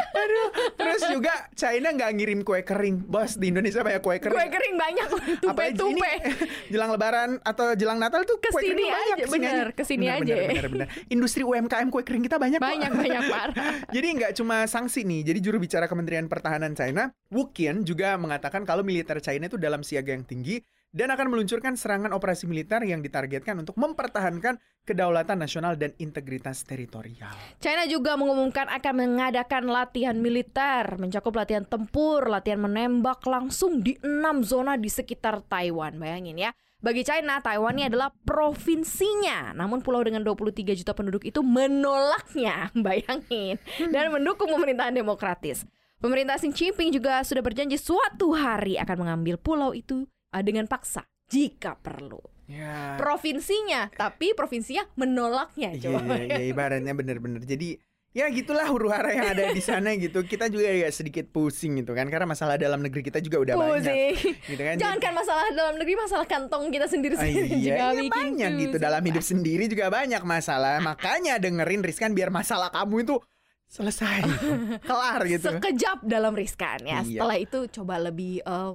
Aduh, 0.09 0.49
terus 0.75 1.03
juga 1.13 1.35
China 1.53 1.93
nggak 1.93 2.11
ngirim 2.17 2.41
kue 2.41 2.65
kering. 2.65 3.05
Bos, 3.05 3.37
di 3.37 3.53
Indonesia 3.53 3.85
banyak 3.85 4.01
kue 4.01 4.17
kering. 4.17 4.35
Kue 4.35 4.49
kering 4.49 4.75
banyak 4.75 5.07
Apalagi 5.51 5.77
tupe-tupe. 5.77 5.93
ini 5.93 6.31
jelang 6.73 6.91
lebaran 6.91 7.31
atau 7.45 7.77
jelang 7.77 8.01
Natal 8.01 8.25
tuh 8.25 8.41
kue 8.41 8.49
Ke 8.49 8.65
sini 8.65 8.73
kering 8.75 8.91
banyak 8.91 9.17
aja, 9.19 9.27
bener, 9.29 9.67
ke 9.77 9.83
sini 9.85 10.07
Bener, 10.09 10.17
aja. 10.17 10.35
bener, 10.35 10.49
bener, 10.49 10.67
bener. 10.73 10.89
Industri 11.13 11.43
UMKM 11.45 11.89
kue 11.89 12.03
kering 12.03 12.25
kita 12.25 12.37
banyak 12.41 12.59
kok. 12.59 12.67
Banyak 12.67 12.93
banyak 12.93 13.23
parah. 13.29 13.55
Jadi 13.95 14.07
nggak 14.17 14.33
cuma 14.35 14.65
sanksi 14.65 15.05
nih. 15.05 15.21
Jadi 15.29 15.39
juru 15.45 15.57
bicara 15.61 15.85
Kementerian 15.85 16.27
Pertahanan 16.27 16.73
China, 16.73 17.13
Wu 17.29 17.53
Qian 17.53 17.85
juga 17.85 18.17
mengatakan 18.17 18.65
kalau 18.65 18.81
militer 18.81 19.21
China 19.21 19.47
itu 19.47 19.61
dalam 19.61 19.85
siaga 19.85 20.17
yang 20.17 20.25
tinggi 20.25 20.59
dan 20.99 21.15
akan 21.15 21.31
meluncurkan 21.31 21.79
serangan 21.79 22.11
operasi 22.11 22.51
militer 22.51 22.83
yang 22.83 22.99
ditargetkan 22.99 23.55
untuk 23.63 23.79
mempertahankan 23.79 24.59
kedaulatan 24.83 25.39
nasional 25.39 25.79
dan 25.79 25.95
integritas 26.03 26.67
teritorial. 26.67 27.31
China 27.63 27.87
juga 27.87 28.19
mengumumkan 28.19 28.67
akan 28.67 28.95
mengadakan 28.99 29.71
latihan 29.71 30.19
militer, 30.19 30.99
mencakup 30.99 31.39
latihan 31.39 31.63
tempur, 31.63 32.27
latihan 32.27 32.59
menembak 32.59 33.23
langsung 33.31 33.79
di 33.79 33.95
enam 34.03 34.43
zona 34.43 34.75
di 34.75 34.91
sekitar 34.91 35.47
Taiwan. 35.47 36.03
Bayangin 36.03 36.35
ya. 36.35 36.51
Bagi 36.83 37.07
China, 37.07 37.39
Taiwan 37.43 37.79
ini 37.79 37.91
adalah 37.91 38.11
provinsinya. 38.11 39.55
Namun 39.55 39.83
pulau 39.83 40.03
dengan 40.03 40.27
23 40.27 40.79
juta 40.79 40.95
penduduk 40.95 41.23
itu 41.27 41.43
menolaknya, 41.47 42.71
bayangin, 42.87 43.59
dan 43.95 44.11
mendukung 44.11 44.51
pemerintahan 44.51 44.95
demokratis. 44.95 45.63
Pemerintah 45.99 46.39
Xi 46.39 46.55
Jinping 46.55 46.95
juga 46.95 47.27
sudah 47.27 47.43
berjanji 47.43 47.75
suatu 47.75 48.31
hari 48.31 48.79
akan 48.79 49.03
mengambil 49.03 49.35
pulau 49.35 49.75
itu 49.75 50.07
uh, 50.33 50.43
dengan 50.45 50.69
paksa 50.69 51.05
jika 51.29 51.77
perlu. 51.77 52.21
Ya. 52.49 52.97
Provinsinya, 52.97 53.93
tapi 53.93 54.33
provinsinya 54.33 54.89
menolaknya. 54.97 55.77
Iya, 55.77 55.83
Coba 55.93 56.17
iya, 56.17 56.41
iya, 56.41 56.45
ibaratnya 56.49 56.97
bener-bener. 56.97 57.45
Jadi 57.45 57.77
ya 58.17 58.25
gitulah 58.33 58.65
huru 58.73 58.89
hara 58.89 59.13
yang 59.13 59.37
ada 59.37 59.53
di 59.53 59.61
sana 59.61 59.93
gitu. 60.01 60.25
Kita 60.25 60.49
juga 60.49 60.73
ya 60.73 60.89
sedikit 60.89 61.29
pusing 61.29 61.77
gitu 61.85 61.93
kan 61.93 62.09
karena 62.09 62.25
masalah 62.25 62.57
dalam 62.57 62.81
negeri 62.81 63.05
kita 63.05 63.21
juga 63.21 63.45
udah 63.45 63.55
banyak. 63.61 63.85
Pusing. 63.85 64.13
Gitu 64.49 64.63
kan. 64.65 64.75
Jangan 64.81 64.97
kan 64.97 65.13
masalah 65.13 65.45
dalam 65.53 65.75
negeri, 65.77 65.95
masalah 66.01 66.25
kantong 66.25 66.73
kita 66.73 66.89
Ah, 66.89 66.93
sendiri-sendiri 66.97 67.49
iya, 67.53 67.61
juga 67.61 67.85
iya, 67.93 68.09
banyak 68.09 68.51
gitu 68.65 68.77
dalam 68.81 69.03
hidup 69.05 69.25
sendiri 69.25 69.65
juga 69.69 69.93
banyak 69.93 70.23
masalah. 70.25 70.81
Makanya 70.81 71.37
dengerin 71.37 71.85
Rizkan 71.85 72.17
biar 72.17 72.33
masalah 72.33 72.73
kamu 72.73 73.05
itu 73.05 73.21
selesai, 73.69 74.25
kelar 74.89 75.21
gitu. 75.29 75.53
Sekejap 75.53 76.01
dalam 76.09 76.33
riskan 76.33 76.81
ya. 76.83 77.05
Iya. 77.05 77.21
Setelah 77.21 77.37
itu 77.37 77.59
coba 77.69 77.95
lebih 78.01 78.41
eh, 78.41 78.73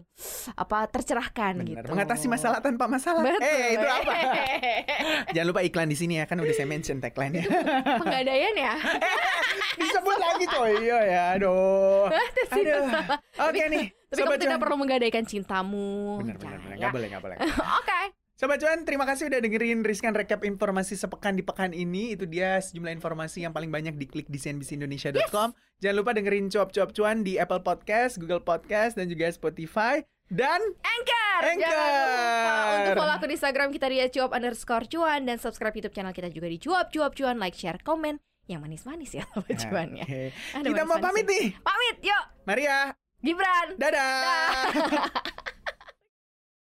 apa 0.53 0.85
tercerahkan 0.85 1.59
Bener. 1.59 1.81
gitu. 1.81 1.89
Mengatasi 1.89 2.29
masalah 2.29 2.61
tanpa 2.61 2.85
masalah. 2.85 3.25
Betul. 3.25 3.41
Eh, 3.41 3.73
itu 3.73 3.87
apa? 3.89 4.13
Jangan 5.33 5.47
lupa 5.49 5.61
iklan 5.65 5.89
di 5.89 5.97
sini 5.97 6.21
ya 6.21 6.29
kan 6.29 6.37
udah 6.37 6.53
saya 6.53 6.69
mention 6.69 7.01
tagline-nya. 7.01 7.43
Penggadaian 8.05 8.53
ya. 8.53 8.73
Disebut 9.81 10.17
lagi 10.21 10.45
coy. 10.45 10.73
Iya 10.85 10.99
ya, 11.09 11.23
aduh. 11.41 12.13
Aduh. 12.53 12.85
Oke 13.49 13.61
nih, 13.73 13.85
Tapi 14.13 14.21
kamu 14.21 14.37
tidak 14.37 14.59
perlu 14.61 14.75
menggadaikan 14.77 15.25
cintamu. 15.25 16.21
Bener, 16.21 16.37
bener, 16.37 16.53
Jangan, 16.53 16.61
bener. 16.61 16.69
ya. 16.69 16.77
Nggak 16.77 16.93
boleh, 16.93 17.07
nggak 17.09 17.23
boleh. 17.25 17.37
Oke. 17.81 18.22
Sobat 18.33 18.57
cuan, 18.57 18.81
terima 18.81 19.05
kasih 19.05 19.29
udah 19.29 19.45
dengerin 19.45 19.85
Rizkan 19.85 20.17
recap 20.17 20.41
informasi 20.41 20.97
sepekan 20.97 21.37
di 21.37 21.45
pekan 21.45 21.69
ini. 21.69 22.17
Itu 22.17 22.25
dia 22.25 22.57
sejumlah 22.57 22.89
informasi 22.97 23.45
yang 23.45 23.53
paling 23.53 23.69
banyak 23.69 23.93
diklik 23.93 24.25
di 24.25 24.41
cnbcindonesia.com. 24.41 25.53
Jangan 25.77 25.95
lupa 26.01 26.17
dengerin 26.17 26.49
cuap-cuap 26.49 26.97
cuan 26.97 27.21
di 27.21 27.37
Apple 27.37 27.61
Podcast, 27.61 28.17
Google 28.17 28.41
Podcast, 28.41 28.97
dan 28.97 29.05
juga 29.05 29.29
Spotify. 29.29 30.01
Dan 30.33 30.65
Anchor. 30.81 31.41
Anchor. 31.45 31.61
Jangan 31.61 31.93
lupa 31.93 32.73
untuk 32.73 32.93
follow 33.05 33.15
akun 33.21 33.31
Instagram 33.37 33.69
kita 33.69 33.85
di 33.93 33.97
cuap 34.09 34.31
underscore 34.33 34.85
cuan 34.89 35.29
dan 35.29 35.37
subscribe 35.37 35.75
YouTube 35.77 35.93
channel 35.93 36.15
kita 36.15 36.33
juga 36.33 36.49
di 36.49 36.57
cuap 36.57 36.89
cuap 36.89 37.13
cuan. 37.13 37.37
Like, 37.37 37.53
share, 37.53 37.77
komen 37.85 38.17
yang 38.49 38.65
manis-manis 38.65 39.13
ya 39.13 39.29
sobat 39.29 39.61
cuannya. 39.61 40.09
Oke. 40.09 40.33
Ada 40.57 40.67
Kita 40.73 40.81
mau 40.89 40.97
pamit 40.97 41.29
nih. 41.29 41.53
Pamit, 41.61 41.97
yuk. 42.01 42.23
Mari 42.49 42.65
ya. 42.65 42.97
Gibran. 43.21 43.77
Dadah. 43.77 45.45